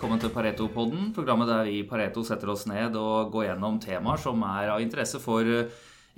[0.00, 4.22] Velkommen til Pareto-podden, programmet der vi i Pareto setter oss ned og går gjennom temaer
[4.22, 5.74] som er av interesse for eh,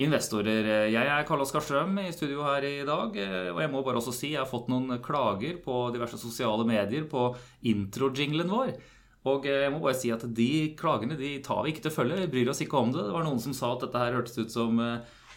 [0.07, 0.69] investorer.
[0.87, 3.99] Jeg er Karl Oskar Strøm i studio her i dag, eh, og jeg må bare
[3.99, 7.25] også si jeg har fått noen klager på diverse sosiale medier på
[7.73, 8.71] intro-jinglen vår.
[9.33, 10.47] Og eh, jeg må bare si at de
[10.79, 12.21] klagene de tar vi ikke til følge.
[12.21, 13.03] Vi bryr oss ikke om det.
[13.09, 14.79] Det var noen som sa at dette her hørtes ut som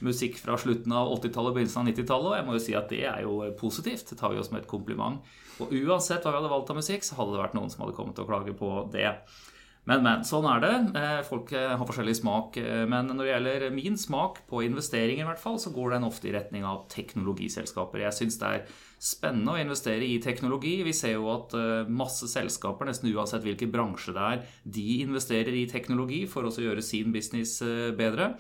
[0.06, 2.30] musikk fra slutten av 80-tallet og begynnelsen av 90-tallet.
[2.30, 4.06] Og jeg må jo si at det er jo positivt.
[4.14, 5.26] Det tar vi jo som et kompliment.
[5.64, 7.98] Og uansett hva vi hadde valgt av musikk, så hadde det vært noen som hadde
[7.98, 9.12] kommet til å klage på det.
[9.86, 10.24] Men, men.
[10.26, 10.74] Sånn er det.
[10.98, 12.58] Eh, folk eh, har forskjellig smak.
[12.58, 16.08] Eh, men når det gjelder min smak på investeringer, i hvert fall, så går den
[16.08, 18.02] ofte i retning av teknologiselskaper.
[18.08, 18.66] Jeg syns det er
[18.98, 20.80] spennende å investere i teknologi.
[20.88, 21.54] Vi ser jo at
[21.92, 26.82] masse selskaper, nesten uansett hvilken bransje det er, de investerer i teknologi for å gjøre
[26.82, 27.60] sin business
[28.00, 28.32] bedre.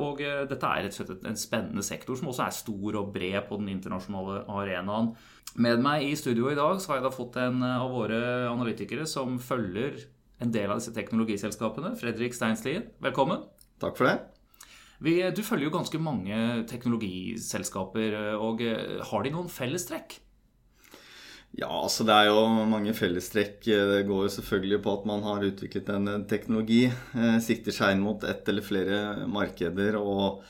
[0.00, 3.42] Og dette er rett og slett en spennende sektor som også er stor og bred
[3.50, 5.12] på den internasjonale arenaen.
[5.54, 9.06] Med meg i studio i dag så har jeg da fått en av våre analytikere
[9.06, 10.00] som følger
[10.42, 11.94] en del av disse teknologiselskapene.
[12.00, 13.44] Fredrik Steinslien, velkommen.
[13.82, 14.16] Takk for det.
[15.04, 16.36] Vi, du følger jo ganske mange
[16.70, 18.18] teknologiselskaper.
[18.38, 18.62] og
[19.10, 20.18] Har de noen fellestrekk?
[21.54, 23.60] Ja, altså det er jo mange fellestrekk.
[23.62, 26.82] Det går jo selvfølgelig på at man har utviklet en teknologi,
[27.46, 30.42] sikter seg inn mot ett eller flere markeder og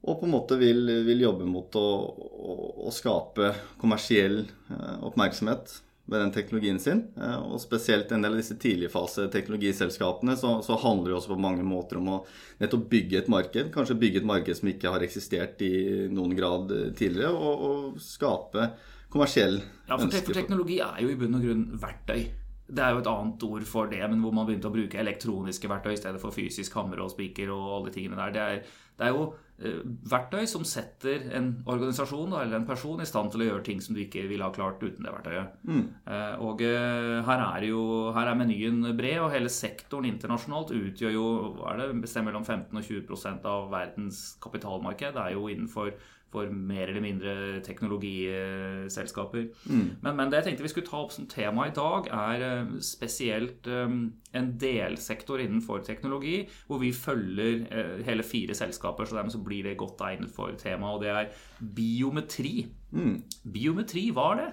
[0.00, 2.56] og på en måte vil, vil jobbe mot å, å,
[2.86, 5.74] å, skape kommersiell eh, oppmerksomhet
[6.10, 7.02] med den teknologien sin.
[7.20, 11.66] Eh, og spesielt en del av disse tidligfaseteknologiselskapene så, så, handler det også på mange
[11.66, 12.18] måter om å
[12.62, 13.70] nettopp bygge et marked.
[13.74, 15.72] Kanskje bygge et marked som ikke har eksistert i
[16.08, 18.70] noen grad eh, tidligere, og, og skape
[19.10, 22.30] kommersiell Ja, for, for teknologi er jo i bunn og grunn verktøy.
[22.70, 25.68] Det er jo et annet ord for det, men hvor man begynte å bruke elektroniske
[25.70, 28.34] verktøy i stedet for fysisk hammer og spiker og alle de tingene der.
[28.34, 29.22] Det er, det er jo
[29.64, 29.80] eh,
[30.12, 33.96] verktøy som setter en organisasjon eller en person i stand til å gjøre ting som
[33.96, 35.54] du ikke ville ha klart uten det verktøyet.
[35.64, 35.82] Mm.
[36.04, 37.82] Eh, og eh, her er jo
[38.16, 42.76] her er menyen bred, og hele sektoren internasjonalt utgjør jo hva er det, mellom 15
[42.76, 45.16] og 20% av verdens kapitalmarked.
[45.16, 45.94] Det er jo innenfor
[46.30, 47.34] for mer eller mindre
[47.66, 49.48] teknologiselskaper.
[49.66, 49.86] Mm.
[50.02, 52.72] Men, men, det jeg tenkte vi skulle ta opp som tema i dag, er eh,
[52.84, 59.08] spesielt um, en delsektor innenfor teknologi, hvor vi følger uh, hele fire selskaper.
[59.08, 62.54] Så dermed så blir det godt egnet for temaet, og det er biometri.
[62.94, 63.16] Mm.
[63.50, 64.50] Biometri, hva er det?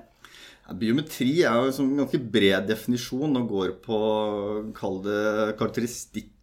[0.78, 4.00] Biometri er jo en ganske bred definisjon og går på
[4.76, 5.54] kall det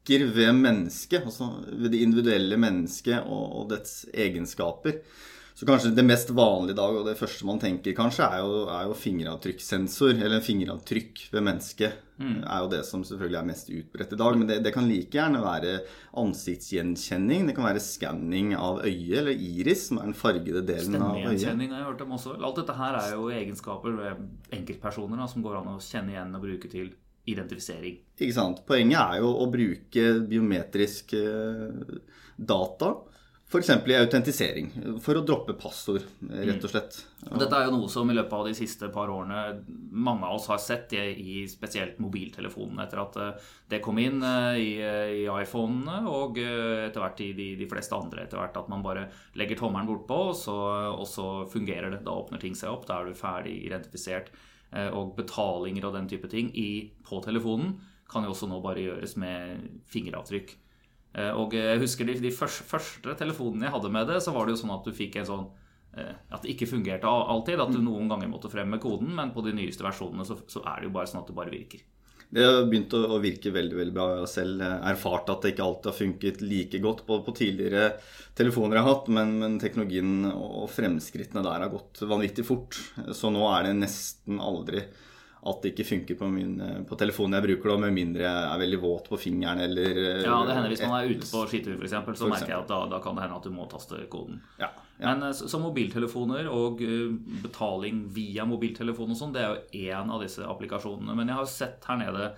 [0.04, 1.24] karakteristikker ved mennesket.
[1.24, 5.02] Altså ved det individuelle mennesket og, og dets egenskaper.
[5.54, 8.64] Så kanskje det mest vanlige i dag, og det første man tenker kanskje, er jo,
[8.66, 10.16] er jo fingeravtrykkssensor.
[10.18, 12.00] Eller fingeravtrykk ved mennesket.
[12.14, 12.44] Mm.
[12.46, 14.36] er jo det som selvfølgelig er mest utbredt i dag.
[14.38, 15.76] Men det, det, kan like gjerne være
[16.18, 17.46] ansiktsgjenkjenning.
[17.46, 21.22] Det kan være skanning av øyet, eller iris, som er den fargede delen av øyet.
[21.22, 22.34] Stemmegjenkjenning har jeg hørt om også.
[22.34, 24.26] Alt dette her er jo egenskaper ved
[24.58, 26.90] enkeltpersoner da, som går an å kjenne igjen og bruke til
[27.30, 27.98] identifisering.
[28.18, 28.62] Ikke sant.
[28.68, 31.98] Poenget er jo å bruke biometrisk eh,
[32.36, 32.94] data
[33.54, 33.68] F.eks.
[33.86, 34.70] i autentisering.
[35.02, 36.96] For å droppe passord, rett og slett.
[37.22, 37.36] Mm.
[37.38, 39.60] Dette er jo noe som i løpet av de siste par årene
[39.94, 42.86] mange av oss har sett i spesielt mobiltelefonene.
[42.86, 44.70] Etter at eh, det kom inn eh, i,
[45.20, 48.24] i iPhonene og eh, etter hvert i de, de, fleste andre.
[48.24, 49.06] Etter hvert at man bare
[49.38, 50.56] legger tommelen bortpå, og så,
[50.96, 52.02] og så fungerer det.
[52.08, 52.88] Da åpner ting seg opp.
[52.90, 54.32] Da er du ferdig identifisert.
[54.74, 57.76] Og betalinger og den type ting i, på telefonen
[58.10, 60.54] kan jo også nå bare gjøres med fingeravtrykk.
[61.14, 64.46] Eh, og jeg husker de, de første, første, telefonene jeg hadde med det, så var
[64.46, 65.44] det jo sånn at du fikk en sånn
[65.94, 67.62] eh, At det ikke fungerte alltid.
[67.62, 67.86] At du mm.
[67.86, 70.90] noen ganger måtte frem med koden, men på de nyeste versjonene så, så er det
[70.90, 71.84] jo bare sånn at det bare virker.
[72.34, 74.08] Det har begynt å, virke veldig veldig bra.
[74.10, 77.34] Jeg har selv eh, erfart at det ikke alltid har funket like godt på, på
[77.38, 77.92] tidligere
[78.34, 82.80] telefoner jeg har hatt, men, men, teknologien og fremskrittene der har gått vanvittig fort.
[83.14, 84.82] Så nå er det nesten aldri
[85.44, 88.46] at det ikke funker på, min, eh, på telefonen jeg bruker, da, med mindre jeg
[88.48, 91.42] er veldig våt på fingeren eller eh, Ja, det hender hvis man er ute på
[91.50, 93.68] skitur f.eks., så for merker jeg at da, da, kan det hende at du må
[93.70, 94.40] taste koden.
[94.60, 95.12] Ja, ja.
[95.12, 96.80] Men så, som mobiltelefoner og
[97.44, 101.16] betaling via mobiltelefon og sånn, det er jo én av disse applikasjonene.
[101.18, 102.32] Men jeg har sett her nede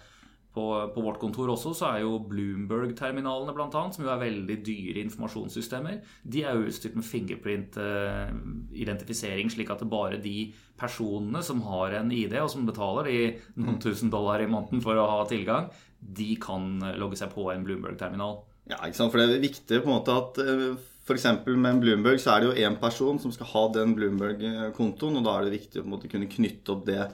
[0.56, 0.64] på,
[0.94, 5.96] på, vårt kontor også, så er jo Bloomberg-terminalene bl.a., som jo er veldig dyre informasjonssystemer,
[6.24, 12.10] de er jo utstyrt med fingerprint-identifisering, slik at det bare de personene som har en
[12.12, 13.18] ID, og som betaler de
[13.60, 15.64] noen tusen dollar i måneden for å ha tilgang,
[16.00, 16.62] de kan
[17.00, 18.34] logge seg på en Bloomberg-terminal.
[18.66, 19.12] Ja, ikke sant?
[19.12, 20.74] for det er viktig på en måte at eh,
[21.06, 21.26] F.eks.
[21.46, 25.24] med en Bloomberg så er det jo én person som skal ha den Bloomberg-kontoen, og
[25.26, 27.04] da er det viktig å på en måte kunne knytte opp det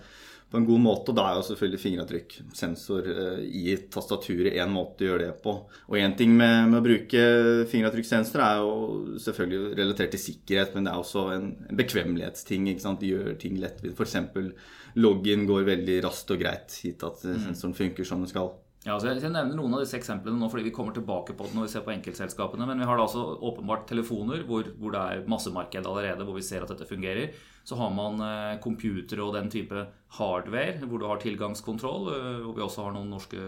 [0.53, 1.13] på en god måte.
[1.13, 3.09] Og da er jo selvfølgelig fingeravtrykk, sensor
[3.43, 5.55] i tastaturet, én måte å gjøre det på.
[5.89, 7.23] Og én ting med, med, å bruke
[7.73, 8.75] fingeravtrykkssensor er jo
[9.25, 11.49] selvfølgelig relatert til sikkerhet, men det er også en,
[11.83, 12.69] bekvemmelighetsting.
[12.73, 13.01] ikke sant?
[13.01, 13.97] De gjør ting lettvint.
[13.97, 14.69] F.eks.
[15.01, 18.53] login går veldig raskt og greit, gitt at sensoren funker som den skal.
[18.83, 21.55] Ja, altså Jeg nevner noen av disse eksemplene nå fordi vi kommer tilbake på det
[21.55, 22.67] når vi ser på enkeltselskapene.
[22.67, 26.43] Men vi har da altså åpenbart telefoner hvor, hvor det er massemarked allerede, hvor vi
[26.43, 27.37] ser at dette fungerer.
[27.63, 29.87] Så har man eh, computere og den type
[30.19, 32.11] hardware hvor du har tilgangskontroll.
[32.11, 33.47] Og hvor vi også har noen norske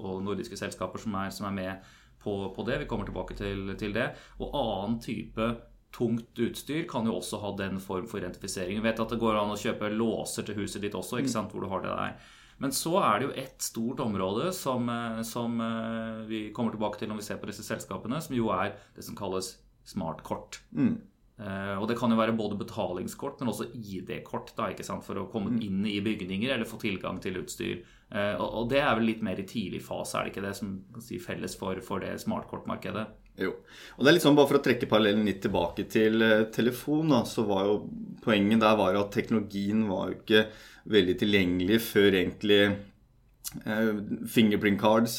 [0.00, 1.92] og nordiske selskaper som er, som er med
[2.22, 2.80] på, på, det.
[2.80, 4.08] Vi kommer tilbake til, til, det.
[4.40, 5.52] Og annen type
[5.92, 8.80] tungt utstyr kan jo også ha den form for identifisering.
[8.80, 11.52] Vi vet at det går an å kjøpe låser til huset ditt også, ikke sant,
[11.52, 12.38] hvor du har det der.
[12.62, 17.00] Men så er det jo ett stort område som, eh, som, eh, vi kommer tilbake
[17.00, 20.60] til når vi ser på disse selskapene, som jo er det som kalles smartkort.
[20.72, 21.00] Mm.
[21.42, 24.68] Uh, og det kan jo være både betalingskort, men også ID-kort da,
[25.02, 25.62] for å komme mm.
[25.64, 27.80] inn i bygninger eller få tilgang til utstyr.
[28.12, 31.02] Og, det er vel litt mer i tidlig fase, er det ikke det som kan
[31.02, 33.06] si felles for, for det smartkortmarkedet?
[33.40, 33.54] Jo.
[33.96, 37.14] Og det er litt sånn, Bare for å trekke parallellen litt tilbake til uh, telefon,
[37.14, 37.76] da, så var jo
[38.24, 40.44] poenget der var at teknologien var jo ikke
[40.92, 43.90] veldig tilgjengelig før egentlig eh,
[44.26, 45.16] fingerprint cards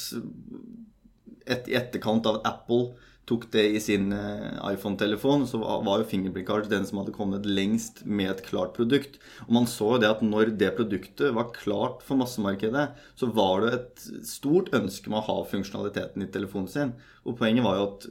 [1.48, 2.98] et, I etterkant av Apple
[3.30, 7.48] tok det i sin eh, iPhone-telefon, så var jo fingerprint Card den som hadde kommet
[7.48, 9.16] lengst med et klart produkt.
[9.46, 13.64] Og man så jo det at når det produktet var klart for massemarkedet, så var
[13.64, 16.94] det et stort ønske om å ha funksjonaliteten i telefonen sin.
[17.24, 18.08] Og poenget var jo at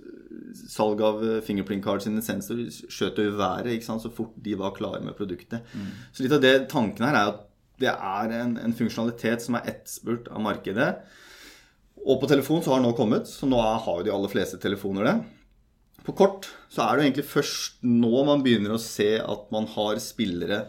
[0.72, 4.76] salg av eh, fingerprint Card sine sensorer skjøt jo i været så fort de var
[4.76, 5.66] klare med produktet.
[5.76, 5.90] Mm.
[6.12, 7.48] Så litt av det tanken her er at
[7.82, 10.90] det er en, en funksjonalitet som er etterspurt av markedet.
[12.02, 14.58] Og på telefon så har den nå kommet, så nå har jo de aller fleste
[14.62, 15.16] telefoner det.
[16.02, 20.00] På kort så er det egentlig først nå man begynner å se at man har
[20.02, 20.64] spillere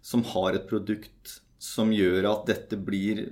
[0.00, 3.26] som har et produkt som gjør at dette blir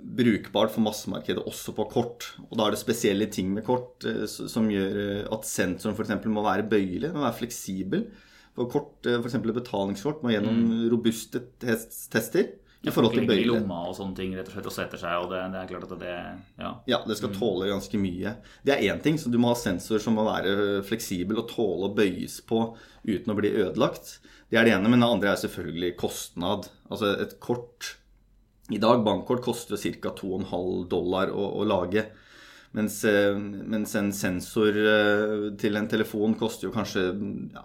[0.00, 2.30] brukbart for massemarkedet også på kort.
[2.48, 6.28] Og da er det spesielle ting med kort eh, som gjør eh, at sensoren f.eks.
[6.32, 8.06] må være bøyelig, må være fleksibel.
[8.56, 9.38] For kort, eh, f.eks.
[9.44, 10.76] betalingskort må gjennom mm.
[10.92, 12.54] robuste tester.
[12.86, 13.42] I forhold til bøyle.
[13.42, 15.24] i lomma og sånne ting rett og slett og setter seg.
[15.24, 16.70] og det, det er klart at det ja.
[16.92, 17.36] ja, det skal mm.
[17.40, 18.36] tåle ganske mye.
[18.62, 21.90] Det er én ting, så du må ha sensor som må være fleksibel og tåle
[21.90, 22.62] å bøyes på
[23.06, 24.18] uten å bli ødelagt.
[24.50, 24.90] Det er det ene.
[24.92, 26.70] Men det andre er selvfølgelig kostnad.
[26.90, 27.96] Altså et kort
[28.70, 30.10] i dag, bankkort koster ca.
[30.10, 32.06] 2,5 dollar å, å lage.
[32.76, 37.06] Mens, eh, mens, en sensor eh, til en telefon koster jo kanskje
[37.54, 37.62] ja,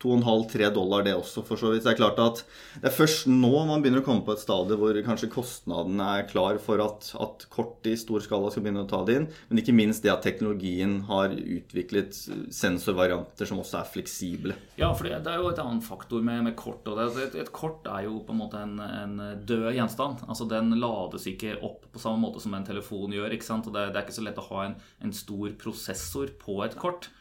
[0.00, 1.84] 2,5-3 dollar, det også, for så vidt.
[1.84, 2.40] Det er klart at
[2.80, 6.28] det er først nå man begynner å komme på et stadie hvor kanskje kostnadene er
[6.30, 9.28] klar for at, at kort i stor skala skal begynne å ta det inn.
[9.50, 14.56] Men ikke minst det at teknologien har utviklet sensorvarianter som også er fleksible.
[14.80, 16.80] Ja, for det, er jo et annet faktor med, med kort.
[16.88, 20.24] det, et, et, kort er jo på en måte en, en, død gjenstand.
[20.28, 23.36] Altså Den lades ikke opp på samme måte som en telefon gjør.
[23.36, 23.68] ikke sant?
[23.68, 26.78] Og det, det er ikke så lett å ha en, en stor prosessor på et
[26.80, 27.12] kort.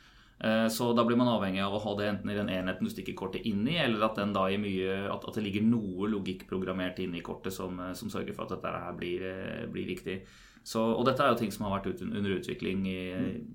[0.44, 2.92] Eh, så da blir man avhengig av å ha det enten i den enheten du
[2.92, 7.18] stikker kortet inn i, eller at, mye, at, at det ligger noe logikk programmert inn
[7.20, 10.22] i kortet som, eh, som sørger for at dette her blir, eh, blir riktig.
[10.64, 13.02] Så, og dette er jo ting som har vært under utvikling i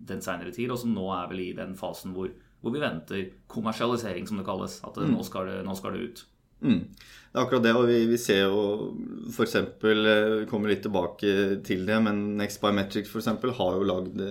[0.09, 3.27] den seinere tid, og som nå er vel i den fasen hvor, hvor vi venter
[3.49, 4.81] kommersialisering, som det kalles.
[4.85, 5.13] At det, mm.
[5.15, 6.25] nå, skal det, nå, skal det, ut.
[6.65, 6.81] Mm.
[6.89, 8.65] Det er akkurat det, og vi, vi ser jo
[9.31, 9.57] f.eks.
[9.85, 14.25] Vi kommer litt tilbake til det, men Next Biometrics eksempel, har jo lagd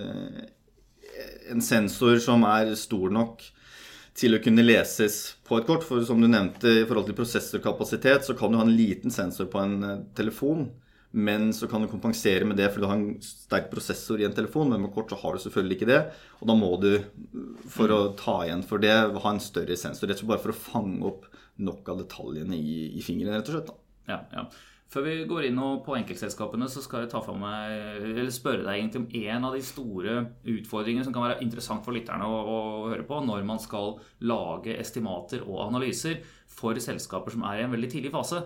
[1.50, 3.42] en sensor som er stor nok
[4.14, 5.84] til å kunne leses på et kort.
[5.86, 9.50] For som du nevnte, i forhold til prosessorkapasitet, så kan du ha en liten sensor
[9.50, 10.68] på en eh, telefon.
[11.14, 14.34] Men så kan du kompensere med det fordi du har en sterk prosessor i en
[14.34, 14.72] telefon.
[14.72, 16.00] Men med kort så har du selvfølgelig ikke det.
[16.40, 16.90] Og da må du,
[17.70, 20.10] for å ta igjen for det, ha en større sensor.
[20.10, 21.28] Rett og slett bare for å fange opp
[21.62, 23.70] nok av detaljene i, i fingeren, rett og slett.
[23.70, 23.80] Da.
[24.10, 24.48] Ja, ja.
[24.92, 29.46] Før vi går inn på enkeltselskapene, så skal jeg meg, spørre deg egentlig om en
[29.48, 30.16] av de store
[30.52, 32.58] utfordringene som kan være interessant for lytterne å, å,
[32.92, 37.74] høre på når man skal lage estimater og analyser for selskaper som er i en
[37.74, 38.44] veldig tidlig fase.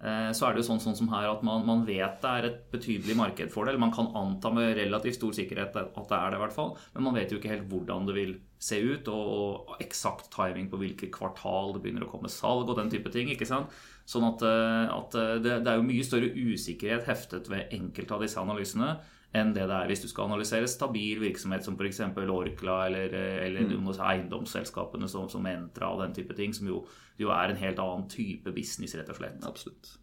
[0.00, 2.46] Eh, så er det jo sånn, sånn som her at man, man, vet det er
[2.48, 6.44] et betydelig marked man kan anta med relativt stor sikkerhet at det er det, i
[6.44, 6.76] hvert fall.
[6.94, 9.28] Men man vet jo ikke helt hvordan det vil se ut, og,
[9.70, 13.30] og eksakt timing på hvilket kvartal det begynner å komme salg og den type ting.
[13.32, 13.72] ikke sant?
[14.08, 18.16] Sånn at, eh, at eh, det, det, er jo mye større usikkerhet heftet ved enkelte
[18.16, 18.98] av disse analysene
[19.30, 22.02] enn det det er hvis du skal analysere stabil virksomhet som f.eks.
[22.18, 23.92] Orkla eller, eh, eller mm.
[23.94, 26.82] eiendomsselskapene som, som Entra og den type ting, som jo,
[27.20, 29.40] jo, er en helt annen type business, rett og slett.
[29.46, 29.94] Absolutt.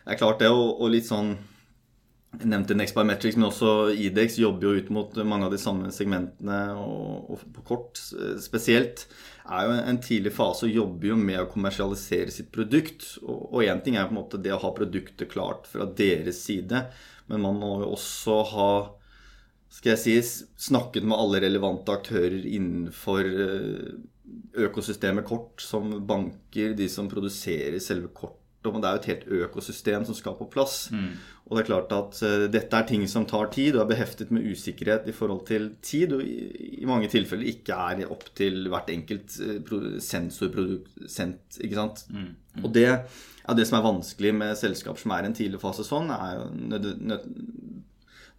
[0.00, 1.36] Det er klart det, og, og litt sånn
[2.38, 5.90] Jeg nevnte Next Biometrics, men også Idex jobber jo ut mot mange av de samme
[5.92, 6.60] segmentene.
[6.78, 7.98] Og, og på kort
[8.40, 9.02] spesielt
[9.50, 13.08] er jo en tidlig fase og jobber jo med å kommersialisere sitt produkt.
[13.26, 16.86] Og én ting er på en måte det å ha produktet klart fra deres side,
[17.26, 18.72] men man må jo også ha
[19.70, 20.14] skal jeg si,
[20.66, 23.92] snakket med alle relevante aktører innenfor eh,
[24.66, 28.10] økosystemet kort, som banker, de som produserer selve
[28.62, 28.76] kortet.
[28.76, 30.90] Og det er jo et helt økosystem som skal på plass.
[30.92, 31.16] Mm.
[31.46, 34.30] Og det er klart at uh, dette er ting som tar tid og er beheftet
[34.30, 38.68] med usikkerhet i forhold til tid, og i, i mange tilfeller ikke er opp til
[38.70, 41.60] hvert enkelt uh, sensorprodusent.
[41.60, 42.04] Ikke sant?
[42.10, 42.34] Mm.
[42.54, 42.64] Mm.
[42.64, 45.86] Og det, ja, det som er vanskelig med selskaper som er i en tidlig fase
[45.86, 47.26] sånn, er jo nød, nød,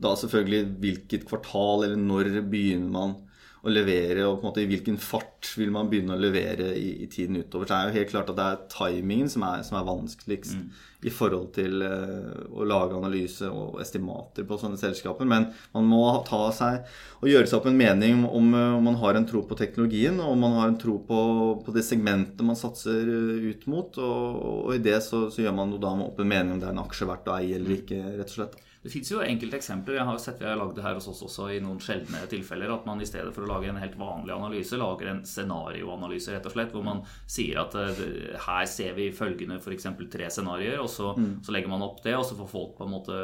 [0.01, 3.19] da selvfølgelig hvilket kvartal eller når begynner man
[3.61, 7.03] å levere, og på en måte i hvilken fart vil man begynne å levere i,
[7.03, 7.67] i tiden utover.
[7.67, 10.55] Så det er jo helt klart at det er timingen som er, som er vanskeligst
[10.57, 10.63] mm.
[11.05, 15.29] i forhold til uh, å lage analyse og estimater på sånne selskaper.
[15.29, 16.89] Men man må ta seg
[17.21, 20.17] og gjøre seg opp en mening om, uh, om man har en tro på teknologien,
[20.17, 21.21] og om man har en tro på,
[21.61, 24.01] på det segmentet man satser uh, ut mot.
[24.01, 26.71] Og, og, i det så, så gjør man jo da opp en mening om det
[26.71, 27.79] er en aksje verdt å eie eller mm.
[27.83, 28.59] ikke, rett og slett.
[28.81, 29.99] Det fins jo enkelte eksempler.
[29.99, 32.71] Jeg har sett vi har lagd det her hos oss også i noen sjeldne tilfeller.
[32.73, 36.47] At man i stedet for å lage en helt vanlig analyse, lager en scenarioanalyse, rett
[36.49, 36.73] og slett.
[36.73, 37.99] Hvor man sier at uh,
[38.47, 39.85] her ser vi følgende f.eks.
[40.09, 41.35] tre scenarioer, og så, mm.
[41.45, 43.19] så, legger man opp det, og så får folk på en måte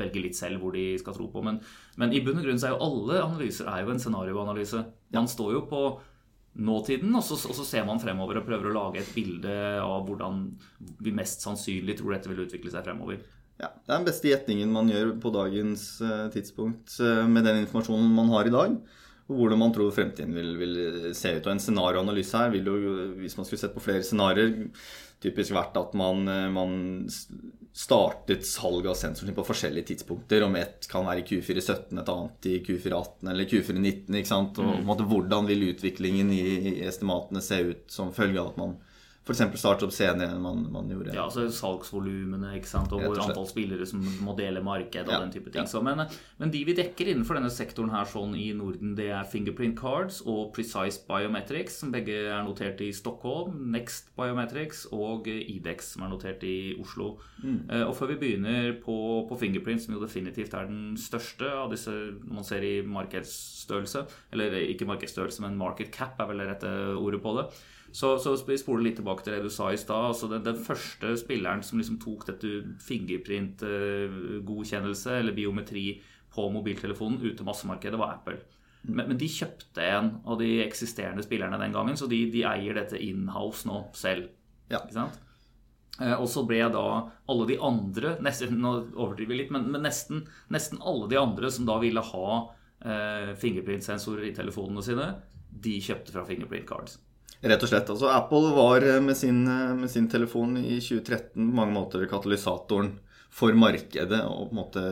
[0.00, 1.42] velge litt selv hvor de skal tro på.
[1.44, 1.58] Men,
[2.00, 4.80] men i bunn og grunn så er jo alle analyser er jo en scenarioanalyse.
[5.12, 5.82] Man står jo på
[6.60, 9.52] nåtiden, og så, og så, ser man fremover og prøver å lage et bilde
[9.84, 10.40] av hvordan
[11.04, 13.20] vi mest sannsynlig tror dette vil utvikle seg fremover.
[13.60, 17.62] Ja, Det er den beste gjetningen man gjør på dagens uh, tidspunkt uh, med den
[17.66, 18.74] informasjonen man har i dag.
[19.30, 20.78] Og hvordan man tror fremtiden vil, vil
[21.14, 21.44] se ut.
[21.44, 24.70] Og En scenarioanalyse her vil jo, hvis man skulle sett på flere scenarioer,
[25.22, 26.72] typisk vært at man, uh, man
[27.70, 30.42] startet salg av sensoren på forskjellige tidspunkter.
[30.46, 34.16] Om ett kan være i Q417, et annet i Q418 eller Q419.
[34.18, 34.58] ikke sant?
[34.58, 34.86] Og mm.
[34.88, 38.78] måte, Hvordan vil utviklingen i, i estimatene se ut som følge av at man
[39.30, 40.00] f.eks.
[40.04, 41.14] enn man, man, gjorde.
[41.14, 42.92] Ja, altså salgsvolumene ikke sant?
[42.94, 45.64] og hvor antall spillere som må dele marked og ja, den type ting.
[45.64, 45.70] Ja.
[45.70, 46.02] Så, men,
[46.40, 50.20] men, de vi dekker innenfor denne sektoren her sånn i Norden, det er Fingerprint Cards
[50.26, 56.14] og Precise Biometrics, som begge er notert i Stockholm, Next Biometrics og Idex, som er
[56.14, 57.14] notert i Oslo.
[57.42, 57.58] Mm.
[57.70, 58.96] Uh, og før vi begynner på,
[59.30, 61.94] på, Fingerprint, som jo definitivt er den største av disse
[62.30, 67.22] man ser i markedsstørrelse, eller ikke markedsstørrelse, men market cap er vel det rette ordet
[67.22, 67.50] på det
[67.92, 70.04] så, så spoler litt tilbake til det du sa i stad.
[70.12, 72.48] Altså den, den, første spilleren som liksom tok dette
[72.86, 75.86] fingerprint-godkjennelse eller biometri
[76.30, 78.38] på mobiltelefonen ut til massemarkedet, var Apple.
[78.84, 78.94] Mm.
[78.94, 82.74] Men, men, de kjøpte en av de eksisterende spillerne den gangen, så de, de eier
[82.78, 84.24] dette inhouse nå selv.
[84.70, 84.78] Ja.
[84.84, 85.16] Ikke sant?
[86.00, 86.86] Eh, og så ble da
[87.30, 90.18] alle de andre nesten, Nå overdriver vi litt, men, men nesten,
[90.54, 95.08] nesten, alle de andre som da ville ha eh, fingerprintsensorer i telefonene sine,
[95.50, 97.00] de kjøpte fra Fingerprint Cards.
[97.40, 97.88] Rett og slett.
[97.88, 102.04] altså Apple var eh, med sin, eh, med sin, telefon i 2013 på mange måter
[102.10, 102.98] katalysatoren
[103.30, 104.82] for markedet og på en måte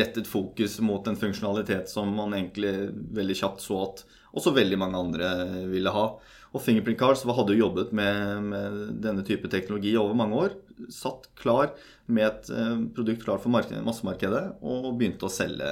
[0.00, 4.02] rettet fokus mot en funksjonalitet som man egentlig veldig kjapt så at
[4.34, 5.30] også veldig mange andre
[5.70, 6.08] ville ha.
[6.54, 10.56] Og Fingerprint Cards hadde jo jobbet med, med, denne type teknologi over mange år.
[10.92, 11.72] Satt klar
[12.06, 15.70] med et eh, produkt klar for massemarkedet og begynte å selge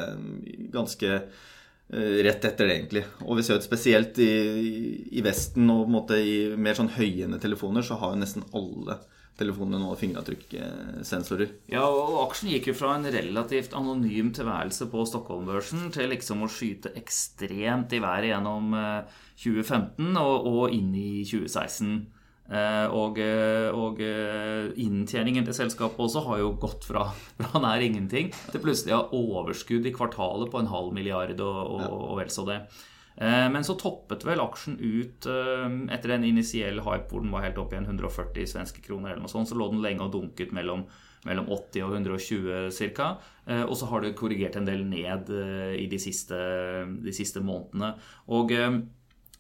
[0.72, 1.18] ganske
[1.92, 3.02] rett etter det, egentlig.
[3.26, 4.32] Og vi ser jo spesielt i,
[5.12, 9.00] i Vesten og måte i mer sånn høyende telefoner, så har jo nesten alle
[9.38, 11.52] telefonene nå fingeravtrykksensorer.
[11.72, 16.50] Ja, og aksjen gikk jo fra en relativt anonym tilværelse på Stockholm-børsen til liksom å
[16.52, 18.74] skyte ekstremt i været gjennom
[19.40, 21.94] 2015 eh, og, og inn i 2016.
[22.50, 27.06] Eh, og, eh, og, eh, inntjeningen til selskapet også har jo gått fra,
[27.38, 31.60] fra nær ingenting til plutselig å ha overskudd i kvartalet på en halv milliard og,
[31.78, 32.64] og, og vel så det.
[33.22, 35.26] Men så toppet vel aksjen ut
[35.92, 39.12] etter en initiell hype hvor den var helt opp igjen 140 svenske kroner.
[39.12, 40.86] eller noe sånt, Så lå den lenge og dunket mellom,
[41.28, 43.10] mellom 80 og 120 ca.
[43.68, 45.28] Og så har det korrigert en del ned
[45.76, 46.40] i de siste,
[47.04, 47.92] de siste månedene.
[48.32, 48.56] Og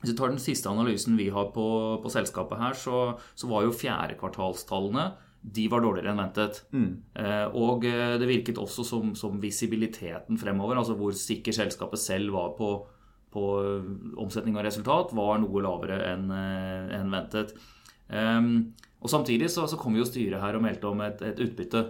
[0.02, 1.66] hvis du tar den siste analysen vi har på,
[2.02, 3.02] på selskapet her, så,
[3.38, 6.60] så var jo fjerdekvartalstallene de var dårligere enn ventet.
[6.74, 6.90] Mm.
[7.18, 12.34] Eh, og eh, det virket også som, som, visibiliteten fremover, altså hvor sikker selskapet selv
[12.36, 12.70] var på,
[13.34, 13.90] på eh,
[14.22, 17.56] omsetning og resultat, var noe lavere enn eh, en ventet.
[18.12, 21.88] Um, og Samtidig så, så kom jo styret her og meldte om et, et utbytte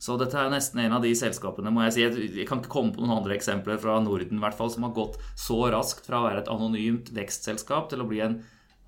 [0.00, 2.04] så dette er nesten en av de selskapene må jeg si,
[2.40, 4.94] jeg kan ikke komme på noen andre eksempler fra Norden i hvert fall, som har
[4.96, 8.38] gått så raskt fra å være et anonymt vekstselskap til å bli en,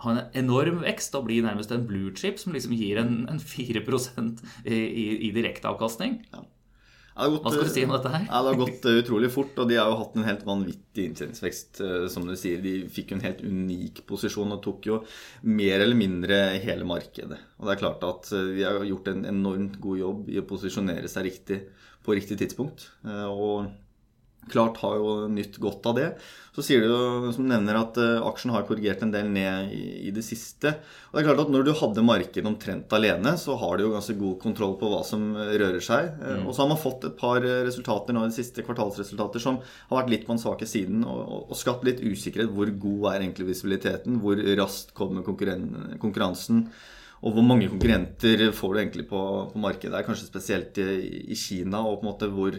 [0.06, 3.42] ha en enorm vekst og bli nærmest en blue chip som liksom gir en, en
[3.42, 6.22] 4 i, i, i direkteavkastning.
[6.32, 6.46] Ja.
[7.12, 8.24] Gått, Hva skal du si om dette her?
[8.24, 11.10] Ja, det har gått uh, utrolig fort, og de har jo hatt en helt vanvittig
[11.10, 12.62] inntjeningsvekst, uh, som du sier.
[12.64, 14.98] De fikk jo en helt unik posisjon og tok jo
[15.44, 17.38] mer eller mindre hele markedet.
[17.60, 21.10] Og det er klart at vi har gjort en enormt god jobb i å posisjonere
[21.12, 21.60] seg riktig
[22.02, 22.88] på riktig tidspunkt.
[23.04, 23.68] Og
[24.50, 26.08] klart har jo nytt godt av det.
[26.52, 29.70] Så sier du jo, som du nevner, at uh, aksjen har korrigert en del ned
[29.72, 30.74] i, det siste.
[31.08, 33.92] Og det er klart at Når du hadde markedet omtrent alene, så har du jo
[33.94, 36.10] ganske god kontroll på hva som rører seg.
[36.20, 36.46] Uh, mm.
[36.46, 40.02] Og så har man fått et par resultater nå, i de siste kvartalsresultater som har
[40.02, 42.52] vært litt på den svake siden og, og, og, skapt litt usikkerhet.
[42.52, 44.20] Hvor god er egentlig visibiliteten?
[44.24, 46.66] Hvor raskt kommer konkurren konkurransen?
[47.22, 49.94] Og hvor mange konkurrenter får du egentlig på, på markedet?
[49.94, 50.88] Det er kanskje spesielt i,
[51.30, 52.56] i Kina, og på en måte hvor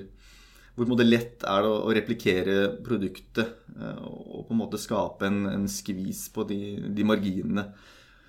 [0.76, 5.44] hvor det lett er det å, replikere produktet eh, og på en måte skape en,
[5.52, 7.68] en skvis på de, de marginene.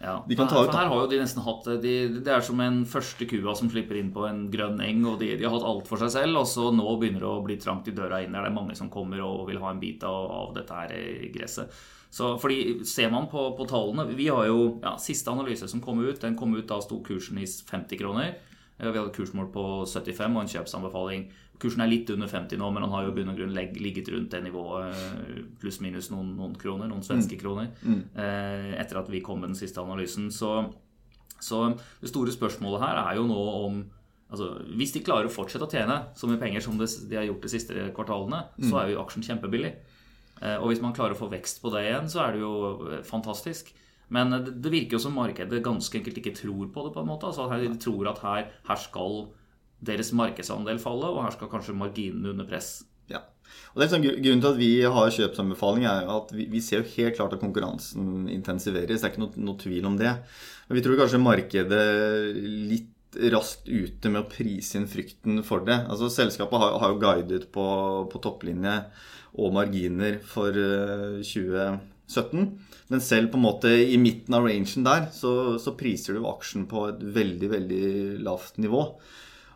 [0.05, 2.59] Ja, de for, her, for her har jo de nesten hatt de, Det er som
[2.61, 5.05] en første kua som slipper inn på en grønn eng.
[5.09, 7.45] og De, de har hatt alt for seg selv, og så nå begynner det å
[7.47, 8.45] bli trangt i døra inn der.
[8.45, 10.97] Det er mange som kommer og vil ha en bit av, av dette her
[11.33, 11.73] gresset.
[12.15, 15.99] Så fordi Ser man på, på tallene Vi har jo ja, Siste analyse som kom
[16.05, 18.37] ut, den kom ut da sto kursen i 50 kroner.
[18.77, 21.27] Vi hadde kursmål på 75 og en kjøpsanbefaling
[21.63, 24.33] Kursen er litt under 50 nå, men han har jo bunn og grunn ligget rundt
[24.35, 27.41] det nivået eh, pluss-minus noen, noen, kroner, noen svenske mm.
[27.41, 28.01] kroner, mm.
[28.21, 30.31] eh, etter at vi kom med den siste analysen.
[30.35, 30.57] Så,
[31.39, 31.67] så,
[32.03, 33.79] det store spørsmålet her er jo nå om
[34.35, 37.47] altså, Hvis de klarer å fortsette å tjene så mye penger som de har gjort
[37.47, 38.69] de siste kvartalene, mm.
[38.69, 39.73] så er jo aksjen kjempebillig.
[40.43, 42.55] Eh, og hvis man klarer å få vekst på det igjen, så er det jo
[42.91, 43.71] eh, fantastisk.
[44.13, 46.93] Men det virker jo som markedet ganske enkelt ikke tror på det.
[46.93, 49.29] på en måte, altså De tror at her, her skal
[49.87, 52.79] deres markedsandel falle, og her skal kanskje marginene under press.
[53.11, 53.23] Ja.
[53.75, 56.83] Og det er sånn, Grunnen til at vi har kjøpsanbefaling, er at vi, vi, ser
[56.83, 59.03] jo helt klart at konkurransen intensiveres.
[59.03, 60.17] Det er ikke noe, noe tvil om det.
[60.69, 61.87] Men vi tror kanskje markedet
[62.71, 62.91] litt
[63.31, 65.77] raskt ute med å prise inn frykten for det.
[65.91, 67.67] Altså Selskapet har, har jo guidet på,
[68.11, 68.79] på, topplinje
[69.43, 72.49] og marginer for uh, eh, 2017.
[72.93, 76.69] Men selv på en måte i midten av rangen der, så, så priser du aksjen
[76.71, 77.85] på et veldig, veldig
[78.27, 78.85] lavt nivå.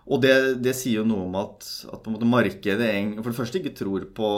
[0.08, 0.34] Og det,
[0.64, 4.30] det, sier jo noe om at, at markedet for det første ikke tror på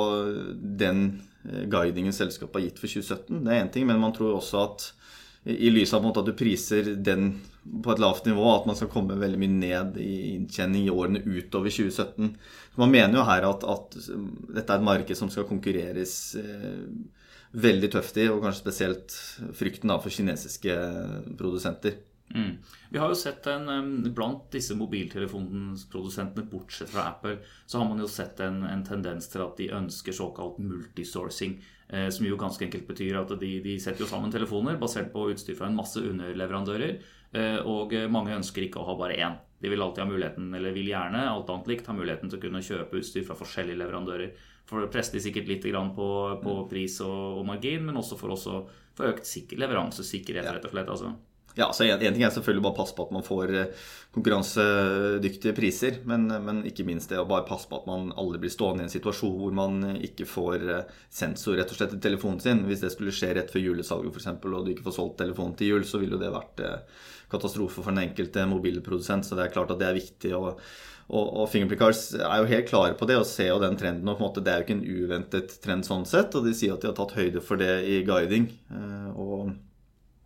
[0.83, 1.05] den
[1.47, 3.45] eh, guidingen selskapet har gitt for 2017.
[3.45, 4.89] Det er én ting, men man tror også at
[5.49, 7.31] i lys av at du priser den
[7.85, 11.23] på et lavt nivå, at man skal komme veldig mye ned i inntjening i årene
[11.25, 12.35] utover 2017.
[12.75, 16.85] Så man mener jo her at, at dette er et marked som skal konkurreres eh,
[17.57, 19.17] veldig tøft i, og kanskje spesielt
[19.57, 20.77] frykten da for kinesiske
[21.41, 21.97] produsenter.
[22.35, 22.57] Mm.
[22.91, 28.09] Vi har jo sett en, Blant disse mobiltelefonprodusentene, bortsett fra Apple, så har man jo
[28.11, 31.59] sett en, en tendens til at de ønsker såkalt multisourcing.
[31.91, 35.27] Eh, som jo ganske enkelt betyr at de, de, setter jo sammen telefoner basert på
[35.33, 37.01] utstyr fra en masse underleverandører.
[37.35, 39.39] Eh, og mange ønsker ikke å ha bare én.
[39.61, 42.45] De vil alltid ha muligheten, eller vil gjerne alt annet likt, ha muligheten til å
[42.47, 44.31] kunne kjøpe utstyr fra forskjellige leverandører.
[44.71, 46.09] For å presse de sikkert litt på,
[46.45, 48.63] på pris og, og, margin, men også for, også
[48.97, 50.95] for økt sikker, leveransesikkerhet, rett og slett.
[50.95, 51.13] altså.
[51.59, 55.55] Ja, så en, ting er selvfølgelig bare å passe på at man får eh, konkurransedyktige
[55.57, 55.99] priser.
[56.09, 58.87] Men, men, ikke minst det å bare passe på at man aldri blir stående i
[58.87, 62.63] en situasjon hvor man ikke får eh, sensor rett og slett i telefonen sin.
[62.69, 65.75] Hvis det skulle skje rett før julesalget f.eks., og du ikke får solgt telefonen til
[65.75, 69.27] jul, så ville jo det vært eh, katastrofe for den enkelte mobilprodusent.
[69.27, 70.31] Så det er klart at det er viktig.
[70.39, 70.61] Og,
[71.11, 74.07] og, og Fingerplicars er jo helt klare på det og ser jo den trenden.
[74.07, 76.39] og på en måte Det er jo ikke en uventet trend sånn sett.
[76.39, 78.53] Og de sier at de har tatt høyde for det i guiding.
[79.19, 79.51] og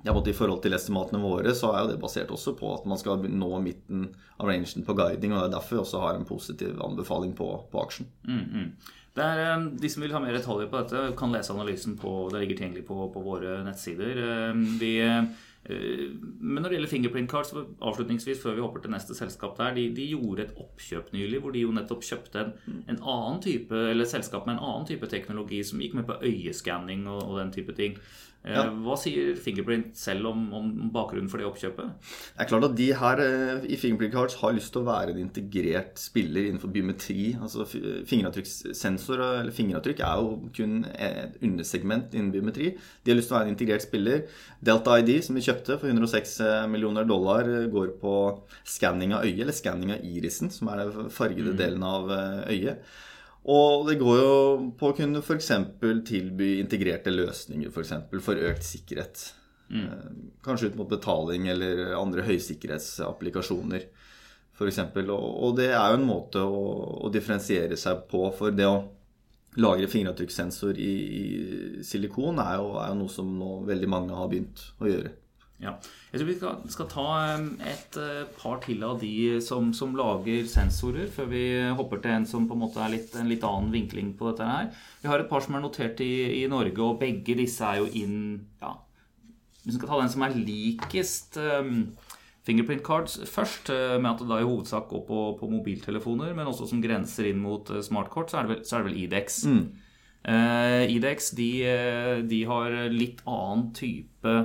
[0.05, 3.01] ja, både I forhold til estimatene våre så er det basert også på at man
[3.01, 5.33] skal nå midten av rangen på guiding.
[5.33, 8.11] og Det er derfor vi også har en positiv anbefaling på, på aksjen.
[8.29, 8.69] Mm, mm.
[9.15, 12.43] Er, eh, de som vil ha mer detaljer på dette, kan lese analysen på, det
[12.43, 14.21] ligger tilgjengelig på, på våre nettsider.
[14.27, 15.25] Eh, vi, eh,
[15.73, 19.87] men når det gjelder Fingerprint Cards, avslutningsvis før vi hopper til neste selskap der, de,
[19.97, 22.53] de gjorde et oppkjøp nylig hvor de jo nettopp kjøpte en,
[22.85, 26.21] en, annen type, eller et selskap med en annen type teknologi som gikk med på
[26.21, 27.97] øyeskanning og, og den type ting.
[28.45, 28.67] Ja.
[28.67, 32.11] Eh, hva sier Fingerprint selv om, om, bakgrunnen for det oppkjøpet?
[32.37, 35.15] Det er klart at De her eh, i Fingerprint Cards har lyst til å være
[35.15, 37.33] en integrert spiller innenfor biometri.
[37.41, 42.75] altså Fingeravtrykkssensor eller fingeravtrykk er jo kun et undersegment innen biometri.
[42.77, 44.27] De har lyst til å være en integrert spiller.
[44.65, 48.15] Delta ID, som de kjøpte for 106 eh, millioner dollar, går på
[48.69, 51.59] skanning av øyet, eller skanning av irisen, som er den fargede mm.
[51.65, 52.13] delen av
[52.53, 52.85] øyet.
[53.45, 54.37] Og det går jo
[54.81, 55.51] på å kunne f.eks.
[56.09, 59.27] tilby integrerte løsninger for, eksempel, for økt sikkerhet.
[59.69, 59.85] Mm.
[59.85, 60.09] Eh,
[60.45, 63.85] kanskje ut mot betaling eller andre høysikkerhetsapplikasjoner
[64.55, 64.81] f.eks.
[65.09, 66.63] Og, og det er jo en måte å,
[67.05, 68.27] å, differensiere seg på.
[68.37, 68.79] For det å
[69.61, 71.25] lagre fingeravtrykkssensor i, i
[71.87, 75.15] silikon er jo, er jo, noe som nå veldig mange har begynt å gjøre.
[75.63, 75.75] Ja.
[76.11, 77.05] Jeg tror vi skal, skal ta
[77.71, 77.99] et
[78.39, 81.45] par til av de som, som, lager sensorer, før vi
[81.79, 84.49] hopper til en som på en måte er litt, en litt annen vinkling på dette
[84.49, 84.73] her.
[85.03, 87.87] Vi har et par som er notert i, i Norge, og begge disse er jo
[88.01, 88.19] inn
[88.63, 88.75] ja,
[89.65, 91.87] Vi skal ta den som er likest um,
[92.45, 96.67] fingerprint cards først, med at det da i hovedsak går på, på mobiltelefoner, men også
[96.69, 99.41] som grenser inn mot smartkort, så er det vel, så er det vel IDEX.
[99.49, 99.65] Mm.
[100.25, 101.49] Uh, IDEX de,
[102.27, 104.37] de har litt annen type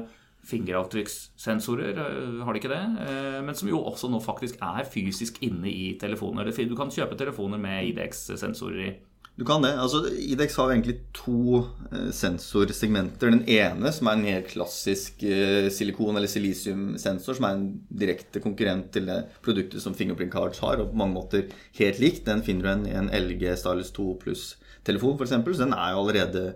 [0.49, 2.81] fingeravtrykkssensorer, eh, har de ikke det?
[3.05, 6.49] Eh, men som jo også nå faktisk er fysisk inne i telefoner.
[6.49, 8.95] Du kan kjøpe telefoner med IDX-sensorer i.
[9.39, 9.71] Du kan det.
[9.79, 11.61] altså IDX har egentlig to
[11.93, 13.31] eh, sensorsegmenter.
[13.31, 15.23] Den ene som er en helt klassisk
[15.71, 20.81] silikon- eller silisiumsensor, som er en direkte konkurrent til det produktet som Fingerprint Cards har,
[20.81, 21.47] og på mange måter
[21.79, 22.25] helt likt.
[22.25, 25.37] Den finner du i en LG Stylus 2 Pluss-telefon, f.eks.
[25.39, 26.53] Så den er jo allerede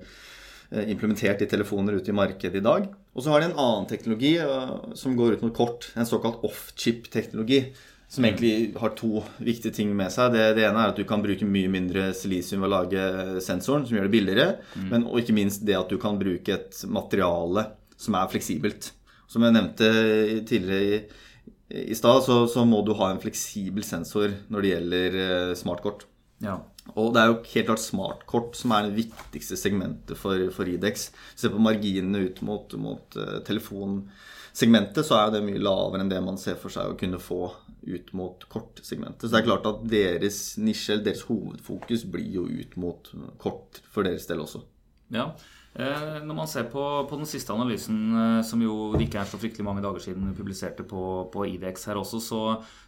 [0.90, 2.90] implementert i telefoner ute i markedet i dag.
[3.14, 5.92] Og så har de en annen teknologi uh, som går ut mot kort.
[5.98, 7.66] En såkalt off-chip-teknologi.
[8.14, 10.36] Som egentlig har to viktige ting med seg.
[10.36, 13.06] Det, det, ene er at du kan bruke mye mindre silisium ved å lage
[13.42, 14.48] sensoren, som gjør det billigere.
[14.78, 14.90] Mm.
[14.92, 17.66] Men og ikke minst det at du kan bruke et materiale
[17.98, 18.92] som er fleksibelt.
[19.30, 19.90] Som jeg nevnte
[20.46, 21.00] tidligere i,
[21.90, 26.06] i stad, så, så, må du ha en fleksibel sensor når det gjelder uh, smartkort.
[26.44, 26.60] Ja.
[26.92, 31.08] Og det er jo helt klart smartkort som er det viktigste segmentet for, for Idex.
[31.40, 36.20] Se på marginene ut mot, mot uh, telefonsegmentet, så er det mye lavere enn det
[36.26, 37.48] man ser for seg å kunne få
[37.88, 39.26] ut mot kortsegmentet.
[39.26, 44.06] Så det er klart at deres nisje, deres hovedfokus, blir jo ut mot kort for
[44.08, 44.66] deres del også.
[45.14, 49.30] Ja, Eh, når man ser på, på, den siste analysen, eh, som jo ikke er
[49.30, 52.42] så fryktelig mange dager siden vi publiserte på, på IDX her også, så,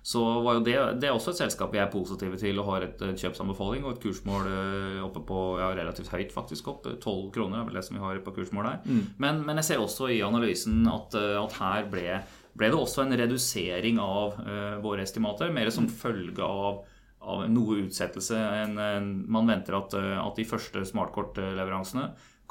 [0.05, 2.85] så, var jo det, det er også et selskap vi er positive til og har
[2.85, 6.85] et kjøpsanbefaling og et kursmål eh, oppe på ja, relativt høyt, faktisk opp.
[6.93, 8.81] 12 kroner er vel det som vi har på kursmål der.
[8.85, 9.03] Mm.
[9.17, 12.19] Men, men, jeg ser også i analysen at, at her ble,
[12.53, 15.95] ble, det også en redusering av uh, våre estimater, mer som mm.
[16.03, 16.85] følge av
[17.25, 18.37] av noe utsettelse.
[18.37, 22.03] enn en, man venter at, at de første smartkortleveransene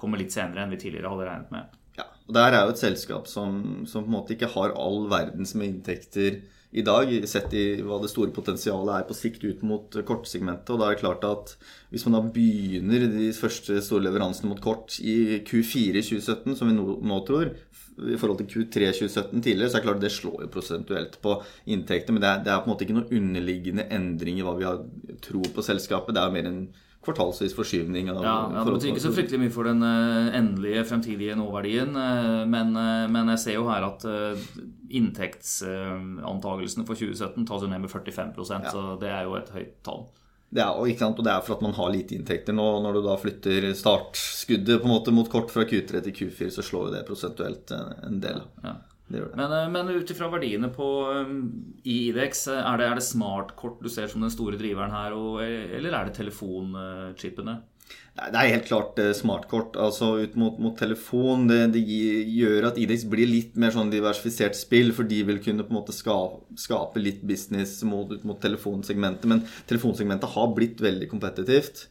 [0.04, 1.78] kommer litt senere enn vi tidligere hadde regnet med.
[1.98, 5.06] Ja, og Der er jo et selskap som, som, på en måte ikke har all
[5.12, 6.42] verdens med inntekter
[6.74, 10.72] i dag, sett i hva det store potensialet er på sikt ut mot kortsegmentet.
[10.74, 11.52] Og da er det klart at
[11.94, 16.74] hvis man da begynner de første store leveransene mot kort i Q4 2017, som vi
[16.74, 17.52] nå, nå tror,
[17.94, 21.20] i forhold til Q3 2017 tidligere, så er det klart at det slår jo prosentuelt
[21.22, 21.36] på
[21.70, 22.16] inntekter.
[22.16, 24.66] Men det er, det er på en måte ikke noen underliggende endring i hva vi
[24.66, 24.82] har
[25.22, 26.16] tro på selskapet.
[26.16, 26.60] Det er jo mer en
[27.04, 28.10] kvartalsvis forskyvning.
[28.12, 31.94] Av, ja, ja, Det betyr ikke så fryktelig mye for den uh, endelige fremtidige nåverdien,
[31.94, 34.04] uh, men, uh, men, jeg ser jo her at
[34.94, 38.60] inntektsantakelsene for 2017 tas jo ned med 45 ja.
[38.70, 40.06] så det er jo et høyt tall.
[40.54, 42.66] Det er, og, og, det er for at man har lite inntekter nå.
[42.84, 46.62] Når du da flytter startskuddet på en måte mot kort fra Q3 til Q4, så
[46.62, 48.44] slår jo det prosentuelt en del.
[48.62, 48.76] Ja.
[49.14, 49.36] Det det.
[49.38, 50.88] Men, eh, men ut ifra verdiene på,
[51.24, 51.36] um,
[51.84, 55.14] i IDEX, eh, er det, er det smartkort du ser som den store driveren her,
[55.14, 57.60] og, eller er det telefonchipene?
[58.14, 59.76] Det er helt klart eh, smartkort.
[59.76, 61.48] altså Ut mot, mot telefon.
[61.50, 65.66] Det, det, gjør at IDEX blir litt mer sånn diversifisert spill, for de vil kunne
[65.66, 69.26] på en måte skape, skape litt business mot, ut mot telefonsegmentet.
[69.30, 71.88] Men telefonsegmentet har blitt veldig kompetitivt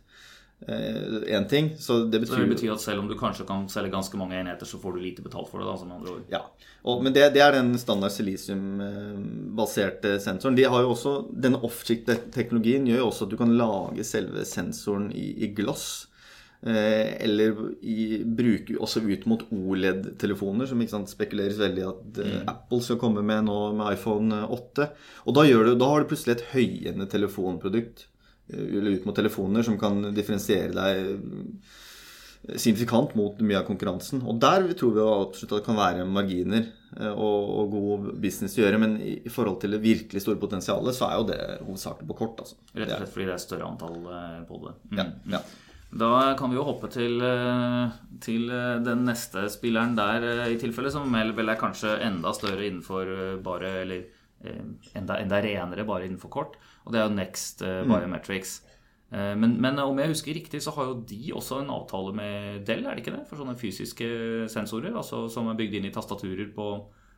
[0.67, 1.75] én eh, ting.
[1.79, 4.37] Så det, betyr, så det betyr at selv om du kanskje kan selge ganske mange
[4.39, 5.67] enheter, så får du lite betalt for det?
[5.67, 6.23] da, som andre ord.
[6.31, 6.45] Ja,
[6.83, 10.55] og, Men det, det, er den standard silisium-baserte sensoren.
[10.55, 15.11] De har jo også, Denne off-chick-teknologien gjør jo også at du kan lage selve sensoren
[15.11, 16.07] i, i glass.
[16.63, 22.47] Eh, eller i, bruke også ut mot OLED-telefoner, som sant, spekuleres veldig at eh, mm.
[22.53, 24.87] Apple skal komme med nå med iPhone 8.
[25.27, 28.07] Og da, du, da har du plutselig et høyende telefonprodukt
[28.53, 31.17] eller ut mot telefoner som kan differensiere deg
[32.59, 34.21] signifikant mot mye av konkurransen.
[34.27, 36.65] Og der tror vi absolutt at det kan være marginer
[36.99, 38.79] eh, og, og, god business å gjøre.
[38.83, 42.41] Men i forhold til det virkelig store potensialet, så er jo det hovedsakelig på kort.
[42.43, 42.59] Altså.
[42.73, 44.73] Rett og slett fordi det er større antall eh, på det.
[44.91, 44.97] Mm.
[44.99, 45.43] Ja, ja.
[45.93, 48.49] Da kan vi jo hoppe til, eh, til,
[48.83, 54.03] den neste spilleren der, i tilfelle, som vel er kanskje enda større innenfor bare Eller
[54.97, 56.57] enda, enda renere bare innenfor kort.
[56.83, 58.61] Og det er jo Next uh, Biometrics.
[58.65, 58.69] Mm.
[59.13, 62.81] Men, men, om jeg husker riktig, så har jo de også en avtale med Dell,
[62.81, 63.27] er det ikke det?
[63.29, 64.07] For sånne fysiske
[64.49, 66.65] sensorer, altså som er bygd inn i tastaturer på,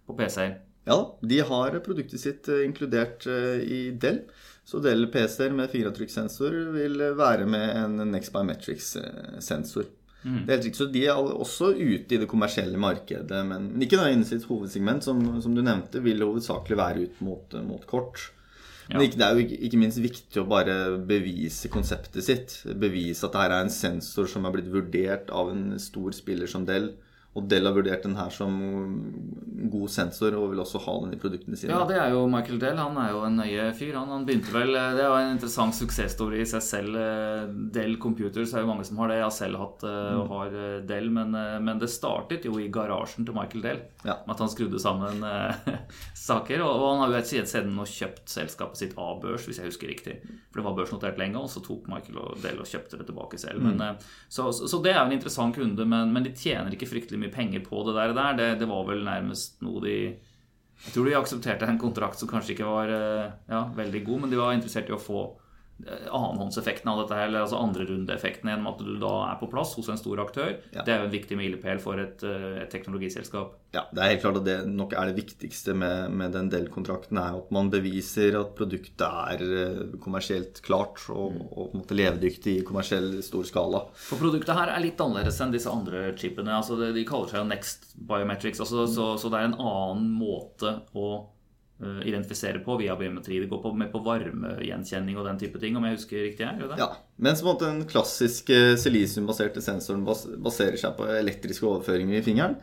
[0.03, 0.57] på PC-er.
[0.89, 3.23] Ja, de har produktet sitt eh, inkludert
[3.63, 4.25] i Dell.
[4.67, 9.87] Så Dell PC-er med fingeravtrykkssensor vil være med en Next Biometrics-sensor.
[10.25, 10.39] Mm.
[10.41, 13.85] Det er helt riktig, så De er også ute i det kommersielle markedet, men, men
[13.85, 17.85] ikke da innen sitt hovedsegment, som, som, du nevnte, vil hovedsakelig være ut mot, mot
[17.89, 18.31] kort.
[18.91, 20.75] Men det er jo ikke minst viktig å bare
[21.09, 22.57] bevise konseptet sitt.
[22.77, 26.67] Bevise at dette er en sensor som er blitt vurdert av en stor spiller som
[26.67, 26.91] Dell.
[27.35, 28.53] Og Dell har vurdert den her som
[29.71, 31.73] god sensor og vil også ha den i produktene sine.
[31.73, 32.79] Ja, det er jo Michael Dell.
[32.79, 33.97] Han er jo en nøye fyr.
[33.97, 36.99] Han, han begynte vel Det er jo en interessant suksessstory i seg selv.
[37.75, 39.19] Dell Computers er jo mange som har det.
[39.19, 40.55] Jeg har selv hatt og har
[40.87, 43.83] Dell, men, men det startet jo i garasjen til Michael Dell.
[44.05, 44.19] Ja.
[44.23, 45.27] Med at han skrudde sammen
[46.29, 46.63] saker.
[46.63, 49.91] Og, og han har jo siden og kjøpt selskapet sitt av børs, hvis jeg husker
[49.91, 50.17] riktig.
[50.51, 53.39] For det var børsnotert lenge, og så tok Michael og Dell og kjøpte det tilbake
[53.41, 53.59] selv.
[53.65, 56.89] Men, så, så, så, det er jo en interessant kunde, men, men, de tjener ikke
[56.89, 58.13] fryktelig mye penger på det der.
[58.37, 62.51] Det, det, var vel nærmest noe de Jeg tror de aksepterte en kontrakt som kanskje
[62.53, 65.21] ikke var ja, veldig god, men de var interessert i å få
[65.85, 69.99] annenhåndseffekten av dette, eller altså andrerundeeffekten gjennom at du da er på plass hos en
[69.99, 70.53] stor aktør.
[70.71, 70.85] Ja.
[70.85, 73.57] Det er jo en viktig milepæl for et, et, teknologiselskap.
[73.75, 77.19] Ja, det er helt klart at det nok er det viktigste med, med den delkontrakten
[77.19, 81.43] er at man beviser at produktet er kommersielt klart og, mm.
[81.51, 83.83] og på en måte levedyktig i kommersiell stor skala.
[83.99, 86.55] For produktet her er litt annerledes enn disse andre chipene.
[86.55, 90.77] altså De kaller seg jo Next Biometrics, altså, så, så det er en annen måte
[90.95, 91.34] å Eh,
[91.83, 93.39] identifisere på via biometri.
[93.39, 96.47] Det går på, med på varmegjenkjenning og den type ting, om jeg husker riktig?
[96.47, 96.77] Er det?
[96.79, 96.87] Ja,
[97.19, 102.55] mens den klassiske silisiumbaserte sensoren baserer seg på elektriske overføringer i fingeren,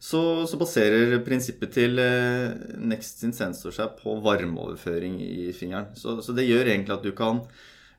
[0.00, 5.90] så, så baserer prinsippet til eh, Next sin sensor seg på varmeoverføring i fingeren.
[5.98, 7.42] Så, så, det gjør egentlig at du kan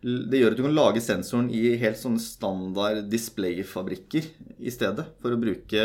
[0.01, 5.35] det gjør at du kan lage sensoren i helt sånne standard displayfabrikker i stedet for
[5.35, 5.83] å bruke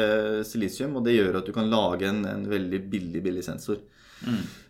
[0.49, 0.95] silisium.
[0.97, 3.83] Og det gjør at du kan lage en, en veldig billig, billig sensor.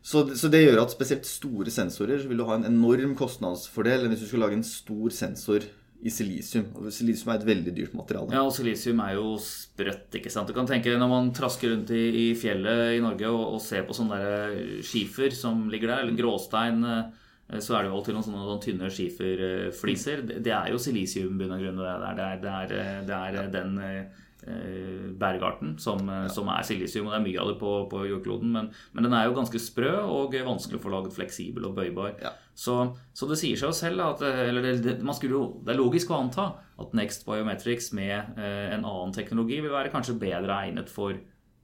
[0.06, 4.14] Så, så, det gjør at spesielt store sensorer vil du ha en enorm kostnadsfordel enn
[4.14, 5.66] hvis du skulle lage en stor sensor
[6.06, 6.68] i silisium.
[6.76, 8.34] Og silisium er et veldig dyrt materiale.
[8.36, 10.14] Ja, og silisium er jo sprøtt.
[10.18, 10.50] ikke sant?
[10.50, 13.62] Du kan tenke deg Når man trasker rundt i, i fjellet i Norge og, og
[13.64, 17.24] ser på sånne der skifer som ligger der, eller gråstein, eh,
[17.62, 20.24] så er det jo alltid noen sånne, noen tynne skiferfliser.
[20.26, 21.82] Det, det er jo silisium bunn og grunn.
[21.82, 22.72] Det er, det er,
[23.06, 23.44] det er, ja.
[23.54, 27.08] den eh, Eh, bergarten, som, eh, som, er silisium.
[27.08, 29.58] og Det er mye av det på, på jordkloden, men, men, den er jo ganske
[29.58, 32.12] sprø og vanskelig å få laget fleksibel og bøybar.
[32.22, 32.30] Ja.
[32.54, 32.76] Så,
[33.10, 34.94] så, det sier seg jo selv at eh, eller det,
[35.26, 36.46] jo, det, er logisk å anta
[36.78, 41.18] at Next Biometrics med eh, en annen teknologi vil være kanskje bedre egnet for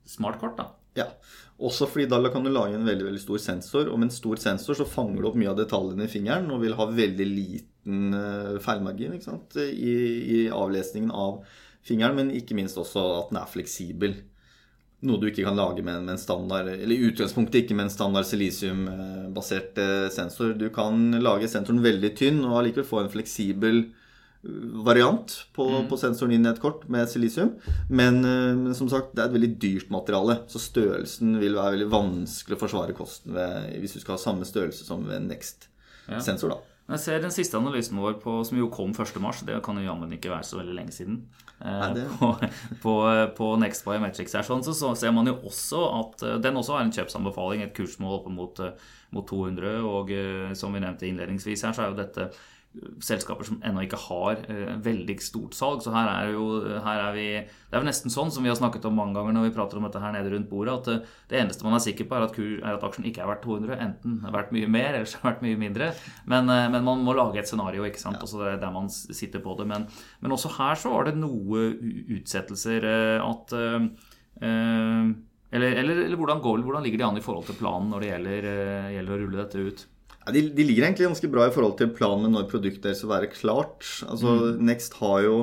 [0.08, 0.58] smartkort.
[0.58, 0.66] da.
[0.98, 1.08] Ja,
[1.62, 3.88] også fordi da kan du lage en veldig veldig stor sensor.
[3.88, 6.64] Og med en stor sensor så fanger du opp mye av detaljene i fingeren og
[6.64, 8.16] vil ha veldig liten
[8.62, 9.94] feilmargin I,
[10.36, 11.40] i avlesningen av
[11.86, 14.20] fingeren, men ikke minst også at den er fleksibel.
[15.02, 18.26] Noe du ikke kan lage med, en standard, eller i utgangspunktet ikke med en standard
[18.28, 20.52] silisiumbasert eh, sensor.
[20.54, 24.01] Du kan lage sensoren veldig tynn og allikevel få en fleksibel eh,
[24.42, 25.88] variant på, mm.
[25.90, 27.54] på sensoren inn i et kort med silisium.
[27.88, 31.76] Men, eh, men, som sagt, det er et veldig dyrt materiale, så størrelsen vil være
[31.76, 36.56] veldig vanskelig å forsvare kosten ved, hvis du skal ha samme størrelse som ved Next-sensor.
[36.56, 36.60] da.
[36.92, 40.10] Jeg ser den siste analysen vår, på, som jo kom 1.3, det kan jo jammen
[40.16, 41.22] ikke være så veldig lenge siden.
[41.62, 42.32] Nei, på,
[42.82, 42.94] på,
[43.36, 46.74] på, Next Biometrics her, sånn, så, så, ser man jo også at eh, den også
[46.74, 49.76] har en kjøpsanbefaling, et kursmål opp mot, eh, mot 200.
[49.86, 52.32] Og eh, som vi nevnte innledningsvis her, så er jo dette
[53.04, 55.82] selskaper som ennå ikke har eh, veldig stort salg.
[55.84, 56.44] Så her er jo
[56.84, 59.36] her er vi Det er jo nesten sånn som vi har snakket om mange ganger
[59.36, 61.84] når vi prater om dette her nede rundt bordet, at eh, det eneste man er
[61.84, 63.76] sikker på, er at, kur, er at aksjen ikke er verdt 200.
[63.86, 65.90] Enten har vært mye mer, eller så har vært mye mindre.
[66.24, 68.20] Men, eh, men, man må lage et scenario, ikke sant.
[68.20, 68.24] Ja.
[68.24, 69.68] Også det er der man sitter på det.
[69.68, 69.86] Men,
[70.24, 71.68] men, også her så var det noe
[72.16, 72.88] utsettelser.
[72.88, 75.12] Eh, at eh,
[75.52, 78.12] eller, eller, eller hvordan, går, hvordan, ligger de an i forhold til planen når det
[78.14, 78.46] gjelder,
[78.96, 79.88] gjelder å rulle dette ut?
[80.22, 83.02] Ja, de, de, ligger egentlig ganske bra i forhold til planen med når produktet deres
[83.02, 83.86] vil være klart.
[84.06, 84.62] Altså, mm.
[84.68, 85.36] Next har jo,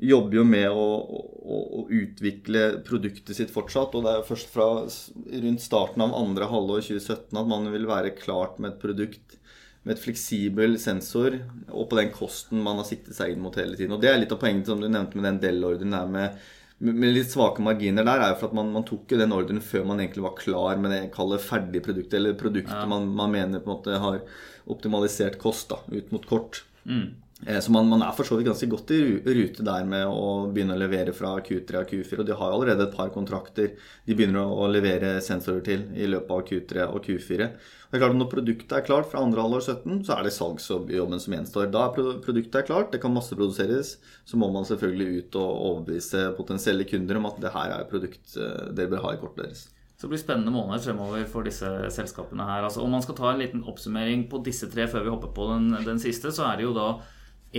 [0.00, 3.94] jobber jo med å, å, å, utvikle produktet sitt fortsatt.
[3.94, 8.16] Og det er først fra rundt starten av andre halvår 2017 at man vil være
[8.16, 9.40] klart med et produkt
[9.84, 11.34] med et fleksibel sensor
[11.68, 13.92] og på den kosten man har siktet seg inn mot hele tiden.
[13.92, 16.38] Og det er litt av poenget som du nevnte med den Dell-ordren der med
[16.84, 19.62] med litt svake marginer der, er jo for at man, man tok jo den ordren
[19.64, 22.86] før man egentlig var klar med det jeg kaller ferdig produkt, eller produktet ja.
[22.90, 24.22] man, man, mener på en måte har
[24.70, 26.62] optimalisert kost da, ut mot kort.
[26.84, 27.06] Mm.
[27.46, 29.02] Eh, så man, man, er for så vidt ganske godt i
[29.36, 32.20] rute der med å begynne å levere fra Q3 og Q4.
[32.22, 33.74] Og de har allerede et par kontrakter
[34.06, 37.48] de begynner å levere sensorer til i løpet av Q3 og Q4.
[37.94, 41.20] Det er klart Når produktet er klart fra andre halvår 17, så er det salgsjobben
[41.22, 41.68] som gjenstår.
[41.70, 43.92] Da er produktet klart, det kan masseproduseres,
[44.26, 47.92] så må man selvfølgelig ut og overbevise potensielle kunder om at det her er et
[47.92, 49.62] produkt eh, dere bør ha i kortet deres.
[49.94, 52.66] Så det blir spennende måneder fremover for disse selskapene her.
[52.66, 55.46] Altså, om man skal ta en liten oppsummering på disse tre før vi hopper på
[55.52, 56.88] den, den siste, så er det jo da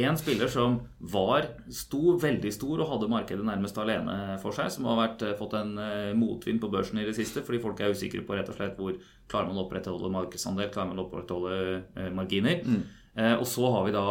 [0.03, 4.87] en spiller som var sto veldig stor og hadde markedet nærmest alene for seg, som
[4.89, 7.95] har vært, eh, fått en uh, motvind på børsen i det siste fordi folk er
[7.95, 8.97] usikre på rett og slett hvor
[9.31, 11.55] klarer man å opprettholde markedsandel, klarer man å opprettholde
[11.95, 12.59] uh, marginer.
[12.65, 12.83] Mm.
[13.15, 14.07] Eh, og så har vi da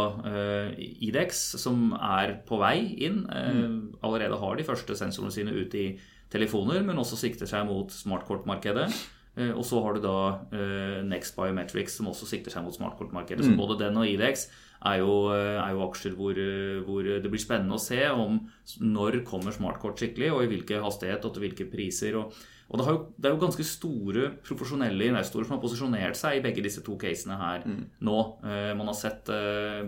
[1.04, 3.26] Idex, som er på vei inn.
[3.28, 3.74] Mm.
[4.00, 5.88] Allerede har de første sensorene sine ute i
[6.32, 8.88] telefoner, men også sikter seg mot smartkortmarkedet.
[9.34, 10.18] Eh, og så har du da
[10.54, 13.46] eh, Next Biometrics, som også sikter seg mot smartkortmarkedet.
[13.46, 14.48] Så både den og IDEX
[14.84, 18.40] er jo, eh, er jo aksjer hvor, eh, hvor det blir spennende å se om
[18.80, 22.18] når kommer smartkort skikkelig, og i hvilken hastighet og til hvilke priser.
[22.20, 26.38] og og det, jo, det, er jo ganske store profesjonelle investorer som har posisjonert seg
[26.38, 27.82] i begge disse to casene her mm.
[28.08, 28.16] nå.
[28.40, 29.28] Eh, man har sett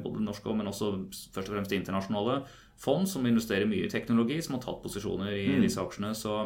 [0.05, 0.91] både norske, men også
[1.33, 2.43] først og fremst internasjonale
[2.77, 5.65] fond som investerer mye i teknologi, som har tatt posisjoner i mm.
[5.65, 6.13] disse aksjene.
[6.15, 6.37] Så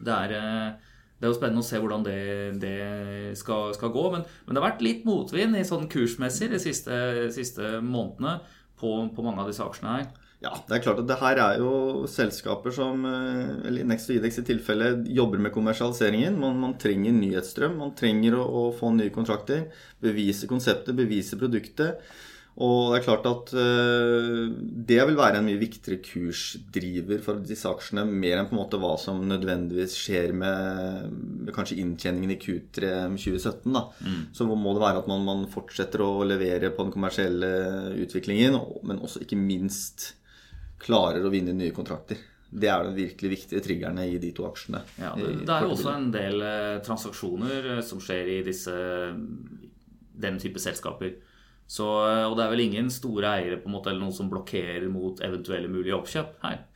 [0.00, 0.80] det er,
[1.20, 2.20] det er jo spennende å se hvordan det,
[2.62, 2.76] det
[3.36, 4.06] skal, skal, gå.
[4.14, 6.96] Men, men, det har vært litt motvind i sånn kursmessig de siste,
[7.34, 8.38] siste månedene
[8.80, 10.08] på, på mange av disse aksjene her.
[10.40, 11.72] Ja, det er klart at det her er jo
[12.08, 16.38] selskaper som eh, eller Next og Idex i tilfelle jobber med kommersialiseringen.
[16.40, 19.66] Man, man trenger nyhetsstrøm, man trenger å, å, få nye kontrakter.
[20.00, 22.00] Bevise konseptet, bevise produktet.
[22.60, 24.50] Og det er klart at uh,
[24.90, 28.80] det vil være en mye viktigere kursdriver for disse aksjene, mer enn på en måte
[28.80, 33.64] hva som nødvendigvis skjer med, kanskje inntjeningen i Q3 2017.
[33.72, 33.86] da.
[34.04, 34.18] Mm.
[34.36, 37.50] Så må det være at man, man, fortsetter å levere på den kommersielle
[38.04, 40.10] utviklingen, men også ikke minst
[40.80, 42.20] klarer å vinne nye kontrakter.
[42.50, 44.82] Det er de virkelig viktige triggerne i de to aksjene.
[44.98, 48.74] Ja, det, det er jo også en del eh, transaksjoner eh, som skjer i disse,
[50.24, 51.14] den type selskaper.
[51.70, 54.30] Så, eh, og det er vel ingen store eiere på en måte, eller noen som
[54.32, 56.66] blokkerer mot eventuelle mulige oppkjøp her.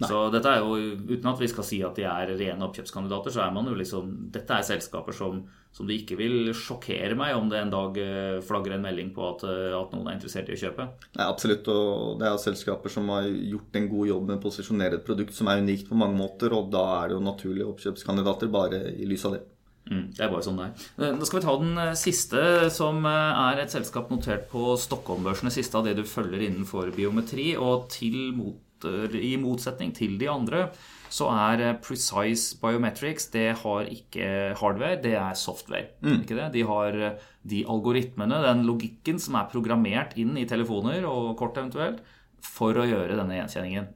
[0.00, 0.08] Nei.
[0.08, 0.76] Så dette er jo,
[1.10, 4.14] uten at vi skal si at de er rene oppkjøpskandidater, så er man jo liksom
[4.32, 5.42] Dette er selskaper som,
[5.76, 9.26] som det ikke vil sjokkere meg om det en dag flagrer flagger en melding på
[9.28, 10.88] at, eh, at noen er interessert i å kjøpe.
[11.18, 11.68] Nei, absolutt.
[11.70, 15.36] Og det er selskaper som har gjort en god jobb med å posisjonere et produkt
[15.36, 19.06] som er unikt på mange måter, og da er det jo naturlige oppkjøpskandidater bare i
[19.06, 19.44] lys av det.
[19.88, 20.88] Mm, det er bare sånn det er.
[20.98, 22.42] Da nå skal vi ta den siste,
[22.74, 25.48] som er et selskap notert på Stockholm-børsen.
[25.48, 27.52] Det siste av det du følger innenfor biometri.
[27.58, 30.68] Og til mot i motsetning til de andre,
[31.10, 35.90] så er eh, Precise Biometrics det har ikke hardware, det er software.
[36.00, 36.22] Mm.
[36.22, 36.50] Ikke det?
[36.54, 41.58] De har eh, de algoritmene, den logikken som er programmert inn i telefoner og kort
[41.58, 42.02] eventuelt,
[42.40, 43.90] for å gjøre denne gjenkjenningen.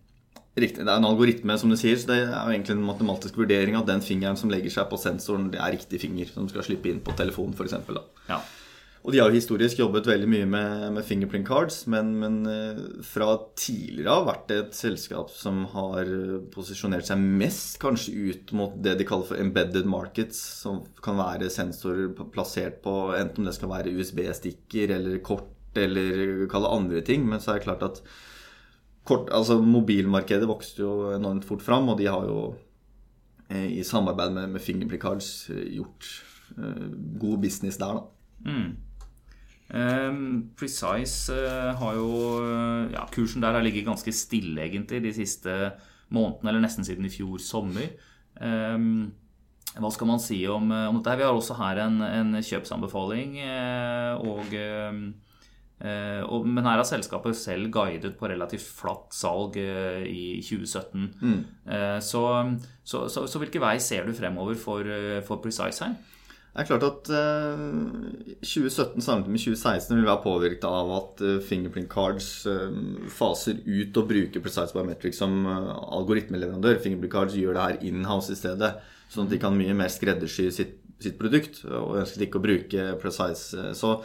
[0.55, 0.85] Riktig.
[0.87, 1.97] Det er en algoritme, som du sier.
[1.99, 5.01] så Det er jo egentlig en matematisk vurdering at den fingeren som legger seg på
[5.03, 5.49] sensoren.
[5.51, 7.75] Det er riktig finger som skal slippe inn på telefonen, f.eks.
[8.29, 8.39] Ja.
[9.05, 12.79] Og de har jo historisk jobbet veldig mye med, med fingerprint cards, men, men, eh,
[13.05, 16.09] fra tidligere har vært et selskap som har
[16.55, 21.51] posisjonert seg mest kanskje ut mot det de kaller for embedded markets, som kan være
[21.53, 27.29] sensorer plassert på enten om det skal være USB-stikker eller kort eller kalle andre ting.
[27.29, 28.01] Men så er det klart at
[29.05, 32.39] kort, altså mobilmarkedet vokste jo enormt fort fram, og de har jo
[33.51, 36.09] eh, i samarbeid med, med fingerprint cards gjort
[36.59, 36.89] uh,
[37.21, 38.51] god business der, da.
[38.51, 38.73] Mm.
[39.75, 40.25] Um,
[40.59, 42.09] Precise uh, har jo
[42.93, 45.55] ja, Kursen der har ligget ganske stille egentlig de siste
[46.13, 47.95] månedene, eller nesten siden i fjor sommer.
[48.41, 49.13] Um,
[49.75, 51.19] hva skal man si om, eh, om, dette?
[51.19, 53.39] Vi har også her en, en kjøpsanbefaling.
[53.43, 55.01] Uh, og, um,
[55.83, 61.07] men her har selskapet selv guidet på relativt flatt salg i 2017.
[61.21, 61.41] Mm.
[62.01, 62.25] Så,
[62.85, 64.89] så, så, så, hvilken vei ser du fremover for,
[65.27, 65.97] for Precise her?
[66.55, 71.91] Det er klart at uh, 2017 sammenlignet med 2016 vil være påvirket av at Fingerprint
[71.91, 72.29] Cards
[73.11, 76.79] faser ut og bruker Precise Biometrics som algoritmeleverandør.
[76.85, 78.71] Fingerprint Cards gjør det her in-house i stedet,
[79.11, 81.65] sånn at de kan mye mer skreddersy sitt, sitt produkt.
[81.67, 83.75] Og ønsket ikke å bruke Precise.
[83.75, 83.99] så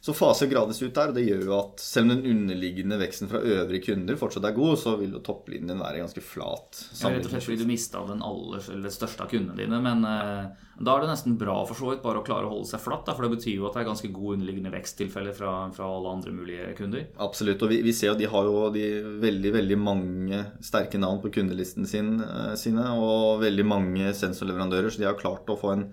[0.00, 3.30] så faser gradvis ut der, og det gjør jo at selv om den underliggende veksten
[3.30, 6.78] fra øvrige kunder fortsatt er god, så vil jo topplinjen være ganske flat.
[7.00, 8.62] Ja, rett og slett fordi du mista den aller,
[8.94, 9.80] største av kundene dine.
[9.82, 12.70] Men eh, da er det nesten bra for så vidt bare å klare å holde
[12.70, 13.02] seg flatt.
[13.08, 16.14] Da, for det betyr jo at det er ganske god underliggende veksttilfeller fra, fra alle
[16.14, 17.08] andre mulige kunder.
[17.26, 17.66] Absolutt.
[17.66, 18.86] Og vi, vi ser at de har jo de
[19.26, 25.02] veldig, veldig mange sterke navn på kundelisten sin, eh, sine, og veldig mange sensorleverandører, så
[25.02, 25.88] de har klart å få en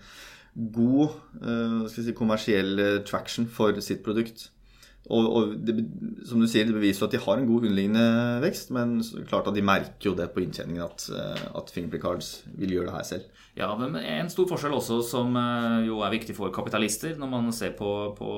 [0.55, 4.49] god uh, si, kommersiell eh, traction for sitt produkt.
[5.05, 5.75] Og, og det,
[6.25, 8.05] som du sier, det beviser at de har en god underliggende
[8.41, 8.95] vekst, men
[9.29, 12.87] klart at de merker jo det på inntjeningen at, eh, at Fingerprint Cards vil gjøre
[12.89, 13.27] det her selv.
[13.55, 15.37] Ja, men En stor forskjell også som
[15.85, 18.31] jo er viktig for kapitalister, når man ser på, på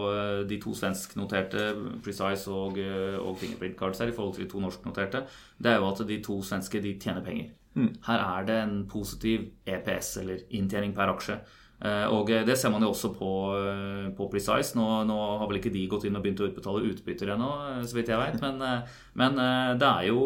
[0.50, 1.72] de to svensknoterte,
[2.06, 2.78] Precise og,
[3.22, 5.24] og, Fingerprint Cards her, i forhold til de to norsknoterte,
[5.58, 7.56] det er jo at de to svenske de tjener penger.
[7.78, 7.96] Mm.
[8.10, 11.40] Her er det en positiv EPS, eller inntjening per aksje.
[11.78, 14.74] Eh, og det ser man jo også på, eh, på Precise.
[14.78, 17.82] Nå, nå, har vel ikke de gått inn og begynt å utbetale utbytter ennå, eh,
[17.86, 18.40] så vidt jeg vet.
[18.42, 18.86] Men,
[19.18, 19.42] men,
[19.78, 20.22] det er jo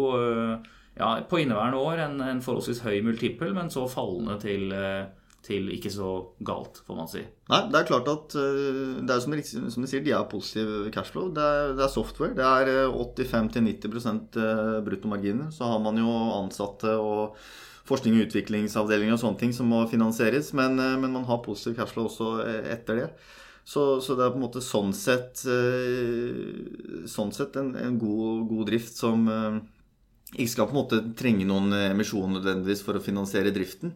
[0.95, 4.71] ja, på inneværende år en, en, forholdsvis høy multiple, men så fallende til,
[5.43, 6.11] til ikke så
[6.47, 7.23] galt, får man si.
[7.51, 11.31] Nei, det er klart at det er som, som de sier, de er positive cashflow.
[11.35, 12.37] Det er, det er software.
[12.37, 14.39] Det er 85-90%
[14.87, 15.51] bruttomarginer.
[15.51, 17.35] Så har man jo ansatte og
[17.87, 20.53] forskning- og utviklingsavdelinger og sånne ting som må finansieres.
[20.57, 23.09] Men, eh, men man har positiv cashflow også eh, etter det.
[23.63, 28.47] Så, så, det er på en måte sånn sett, eh, sånn sett en, en god,
[28.49, 29.27] god, drift som
[30.31, 33.93] ikke skal på en måte trenge noen emisjon nødvendigvis for å finansiere driften.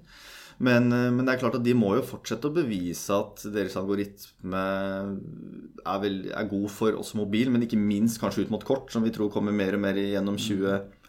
[0.57, 4.61] Men, men, det er klart at de må jo fortsette å bevise at deres algoritme
[4.61, 9.03] er, vel, er god for oss mobil, men ikke minst kanskje ut mot kort, som
[9.03, 10.38] vi tror kommer mer og mer gjennom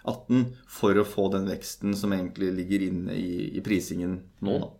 [0.07, 0.47] 2018,
[0.79, 4.73] for å få den veksten som egentlig ligger inne i, i prisingen nå, da.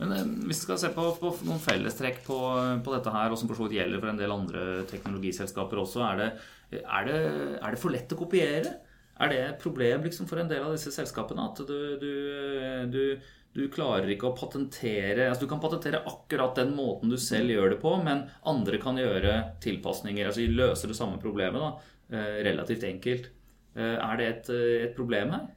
[0.00, 2.38] Men eh, hvis vi skal se på, på noen fellestrekk på,
[2.84, 6.02] på, dette her, og som for så vidt gjelder for en del andre teknologiselskaper også,
[6.08, 6.32] er det,
[6.80, 7.20] er det,
[7.60, 8.74] er det for lett å kopiere?
[9.22, 12.14] Er det et problem liksom, for en del av disse selskapene at du, du,
[12.90, 13.02] du,
[13.54, 17.76] du, klarer ikke å patentere altså Du kan patentere akkurat den måten du selv gjør
[17.76, 20.26] det på, men andre kan gjøre tilpasninger.
[20.26, 21.70] altså De løser det samme problemet da,
[22.10, 23.30] eh, relativt enkelt.
[23.74, 24.50] Eh, er det et,
[24.88, 25.50] et problem her?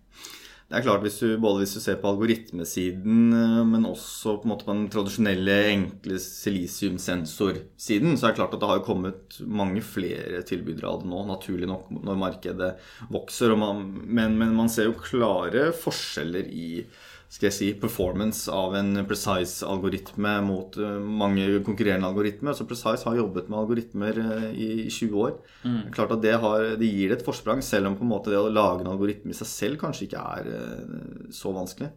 [0.67, 4.51] Det er klart, hvis du, Både hvis du ser på algoritmesiden, eh, men også på,
[4.51, 10.41] på den tradisjonelle, enkle silisiumsensorsiden, så er det klart at det har kommet mange flere
[10.47, 12.73] tilbydere av det nå, naturlig nok, når markedet
[13.13, 13.55] vokser.
[13.55, 16.83] Man, men, men, man ser jo klare forskjeller i
[17.27, 22.55] skal jeg si, performance av en Precise-algoritme mot eh, mange konkurrerende algoritmer.
[22.55, 25.33] Så Precise har jobbet med algoritmer eh, i 20 år.
[25.67, 25.81] Mm.
[25.95, 28.39] Klart at det, har, det, gir det et forsprang, selv om på en måte det
[28.39, 30.93] å lage en algoritme i seg selv kanskje ikke er eh,
[31.35, 31.91] så vanskelig.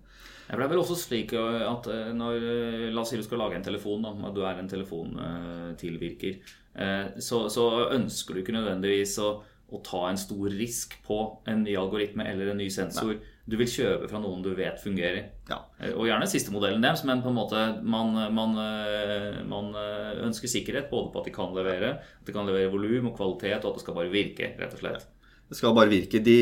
[0.50, 1.84] Det er vel også slik at
[2.18, 2.40] når
[2.90, 6.40] La oss si du skal lage en telefon, da, at du er en telefontilvirker,
[7.22, 9.28] så, så ønsker du ikke nødvendigvis å
[9.70, 11.18] å ta en stor risk på
[11.50, 13.14] en ny algoritme eller en ny sensor.
[13.14, 13.39] Nei.
[13.50, 15.30] Du vil kjøpe fra noen du vet fungerer.
[15.50, 15.58] Ja.
[15.80, 20.20] Eh, og gjerne siste modellen deres, men på en måte man, man, eh, man, eh,
[20.28, 23.64] ønsker sikkerhet både på at de kan levere, at de kan levere volum og kvalitet,
[23.64, 25.08] og at det skal bare virke, rett og slett.
[25.50, 26.20] Det skal bare virke.
[26.22, 26.36] De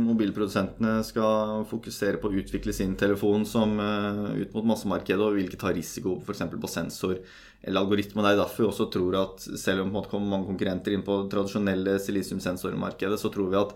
[0.00, 5.60] mobilprodusentene skal fokusere på å utvikle sin telefon som ut mot massemarkedet og vil ikke
[5.60, 6.46] ta risiko f.eks.
[6.48, 7.18] på sensor
[7.64, 8.24] eller algoritme.
[8.24, 11.22] Det er derfor vi også tror at selv om det kommer mange konkurrenter inn på
[11.22, 13.72] det tradisjonelle silisiumsensormarkedet, så tror vi at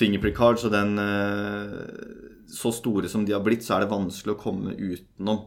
[0.00, 1.78] fingerprint cards og den uh,
[2.50, 5.44] Så store som de har blitt, så er det vanskelig å komme utenom.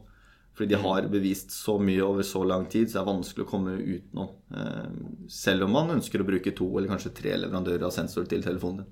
[0.54, 3.50] Fordi de har bevist så mye over så lang tid, så det er vanskelig å
[3.50, 4.34] komme utenom.
[4.54, 4.92] Eh,
[5.34, 8.84] selv om man ønsker å bruke to eller kanskje tre leverandører av sensor til telefonen
[8.84, 8.92] din.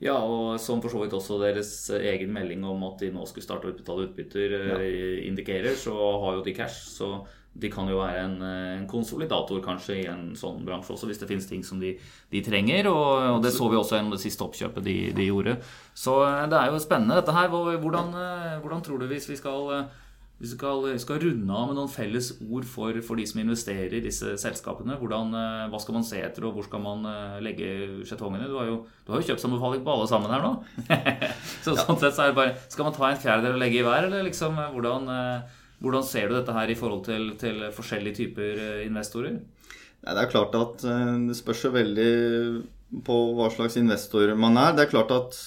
[0.00, 3.44] Ja, og som for så vidt også deres egen melding om at de nå skulle
[3.44, 4.78] starte å utbetale utbytter, ja.
[4.78, 5.92] Eh, indikerer, så
[6.22, 6.86] har jo de cash.
[6.94, 7.10] Så
[7.60, 11.18] de kan jo være en, eh, en, konsolidator kanskje i en sånn bransje også, hvis
[11.18, 11.96] det finnes ting som de,
[12.30, 12.86] de trenger.
[12.86, 15.56] Og, og, det så vi også gjennom det siste oppkjøpet de, de, gjorde.
[15.90, 16.14] Så
[16.46, 17.50] det er jo spennende dette her.
[17.50, 18.14] Hvordan,
[18.62, 19.90] hvordan tror du hvis vi skal
[20.40, 24.02] vi skal, skal, runde av med noen felles ord for, for, de som investerer i
[24.04, 25.34] disse selskapene, hvordan,
[25.68, 27.04] hva skal man se etter, og hvor skal man
[27.44, 27.68] legge
[28.08, 28.48] skjetongene?
[28.48, 30.54] Du har jo, du har jo kjøpsanbefaling på alle sammen her nå.
[31.66, 33.84] så sånn sett så er det bare Skal man ta en fjerdedel og legge i
[33.84, 35.12] hver, eller liksom hvordan
[35.80, 39.38] hvordan ser du dette her i forhold til, til forskjellige typer eh, investorer?
[39.40, 42.12] Nei, det er klart at eh, det spørs jo veldig
[43.06, 44.76] på hva slags investor man er.
[44.76, 45.38] Det er klart at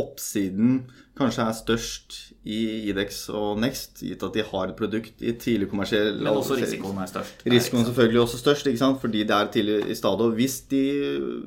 [0.00, 0.86] oppsiden
[1.18, 2.18] kanskje er størst
[2.48, 6.56] i Idex og Next, gitt at de har et produkt i tidlig kommersiell Men også
[6.56, 7.42] risikoen er størst.
[7.44, 8.70] Risikoen er selvfølgelig også størst,
[9.02, 10.24] fordi det er tidlig i stadiet.
[10.24, 10.84] Og hvis de,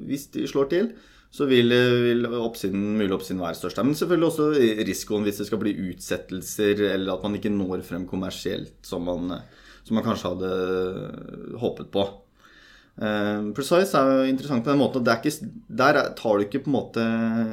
[0.06, 0.92] hvis de slår til,
[1.32, 1.72] så vil,
[2.06, 3.80] vil oppsiden, mulig oppsiden være størst.
[3.82, 4.50] Men selvfølgelig også
[4.92, 9.40] risikoen hvis det skal bli utsettelser, eller at man ikke når frem kommersielt som man,
[9.88, 12.06] som man kanskje hadde håpet på.
[13.02, 16.70] Uh, Precise er jo interessant på den måten at ikke, der tar du ikke på
[16.70, 17.06] en måte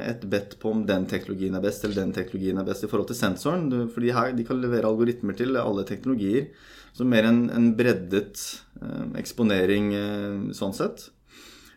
[0.05, 3.09] et bet på om den teknologien er best eller den teknologien er best i forhold
[3.09, 3.65] til sensoren.
[3.71, 6.51] Du, fordi her, de kan levere algoritmer til alle teknologier.
[6.93, 8.37] Så mer en, en breddet
[8.81, 11.09] uh, eksponering uh, sånn sett.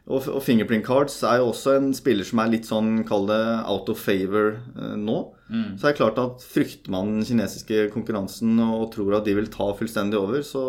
[0.03, 3.43] Og, og, Fingerprint Cards er jo også en spiller som er litt sånn, kall det
[3.71, 5.19] out of favor uh, nå.
[5.49, 5.69] Mm.
[5.79, 9.49] Så er det klart at frykter man den kinesiske konkurransen og tror at de vil
[9.53, 10.65] ta fullstendig over, så,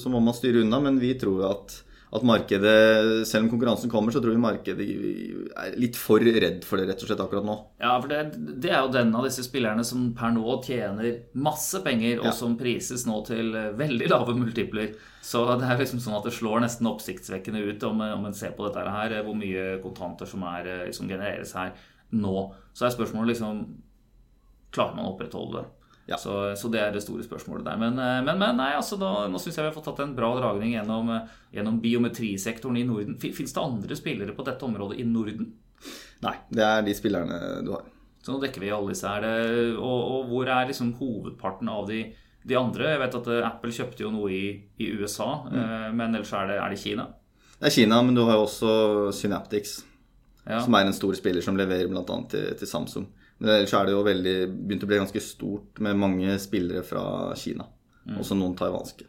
[0.00, 0.80] så må man styre unna.
[0.84, 1.82] Men vi tror at
[2.14, 4.84] at markedet, selv om konkurransen kommer, så tror vi markedet
[5.58, 7.56] er litt for redd for det rett og slett akkurat nå.
[7.82, 8.20] Ja, for det,
[8.62, 12.34] det er jo den av disse spillerne som per nå tjener masse penger, og ja.
[12.36, 14.94] som prises nå til veldig lave multipler.
[15.26, 18.54] Så det er liksom sånn at det slår nesten oppsiktsvekkende ut om, om en ser
[18.54, 21.74] på dette her, hvor mye kontanter som, er, som genereres her
[22.14, 22.36] nå.
[22.76, 23.66] Så er spørsmålet liksom
[24.76, 25.75] Klarer man å opprettholde det?
[26.06, 26.16] Ja.
[26.18, 27.78] Så, så, det er det store spørsmålet der.
[27.80, 30.14] Men, eh, men, men nei, altså da, nå syns jeg vi har fått tatt en
[30.14, 33.16] bra dragning gjennom, eh, gjennom biometrisektoren i Norden.
[33.18, 35.50] Fins det andre spillere på dette området i Norden?
[36.22, 37.90] Nei, det er de spillerne du har.
[38.22, 39.26] Så nå dekker vi alle disse her.
[39.74, 42.04] Og, og hvor er liksom hovedparten av de,
[42.46, 42.92] de, andre?
[42.94, 44.46] Jeg vet at eh, Apple kjøpte jo noe i,
[44.78, 45.98] i USA, mm.
[45.98, 47.10] men ellers er det, er det Kina?
[47.56, 48.72] Det er Kina, men du har jo også
[49.16, 49.80] Synaptics,
[50.44, 50.62] ja.
[50.62, 52.04] som er en stor spiller som leverer bl.a.
[52.30, 53.10] Til, til Samsung.
[53.38, 54.36] Men ellers er det jo veldig,
[54.68, 57.04] begynt å bli ganske stort med mange spillere fra
[57.36, 57.68] Kina.
[58.16, 59.08] Også noen taiwanske.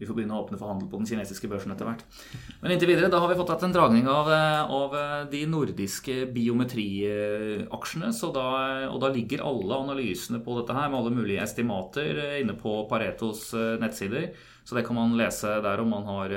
[0.00, 2.02] Vi får begynne å åpne for handel på den kinesiske børsen etter hvert.
[2.62, 5.42] Men inntil videre, da har vi fått hatt en dragning av, eh, av eh, de
[5.44, 8.08] nordiske biometriaksjene.
[8.32, 8.46] Da,
[8.88, 12.78] og da ligger alle analysene på dette her med alle mulige estimater eh, inne på
[12.88, 13.50] Paretos
[13.82, 14.30] nettsider.
[14.64, 16.34] Så det kan man lese der om man har,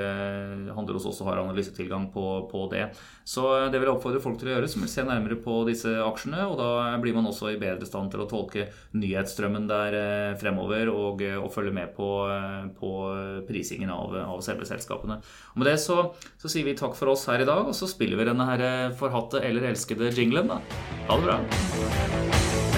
[0.74, 2.88] handler hos oss og har analysetilgang på, på, det.
[3.28, 5.92] Så det vil jeg oppfordre folk til å gjøre, som vil se nærmere på disse
[6.02, 6.46] aksjene.
[6.50, 9.98] Og da blir man også i bedre stand til å tolke nyhetsstrømmen der
[10.40, 12.10] fremover og, og følge med på,
[12.78, 12.92] på
[13.48, 15.20] prisingen av, av selve selskapene.
[15.54, 16.00] Og med det så,
[16.40, 18.66] så, sier vi takk for oss her i dag, og så spiller vi denne her
[18.98, 20.50] forhatte eller elskede jinglen.
[20.50, 20.62] da.
[21.08, 22.73] Ha det bra.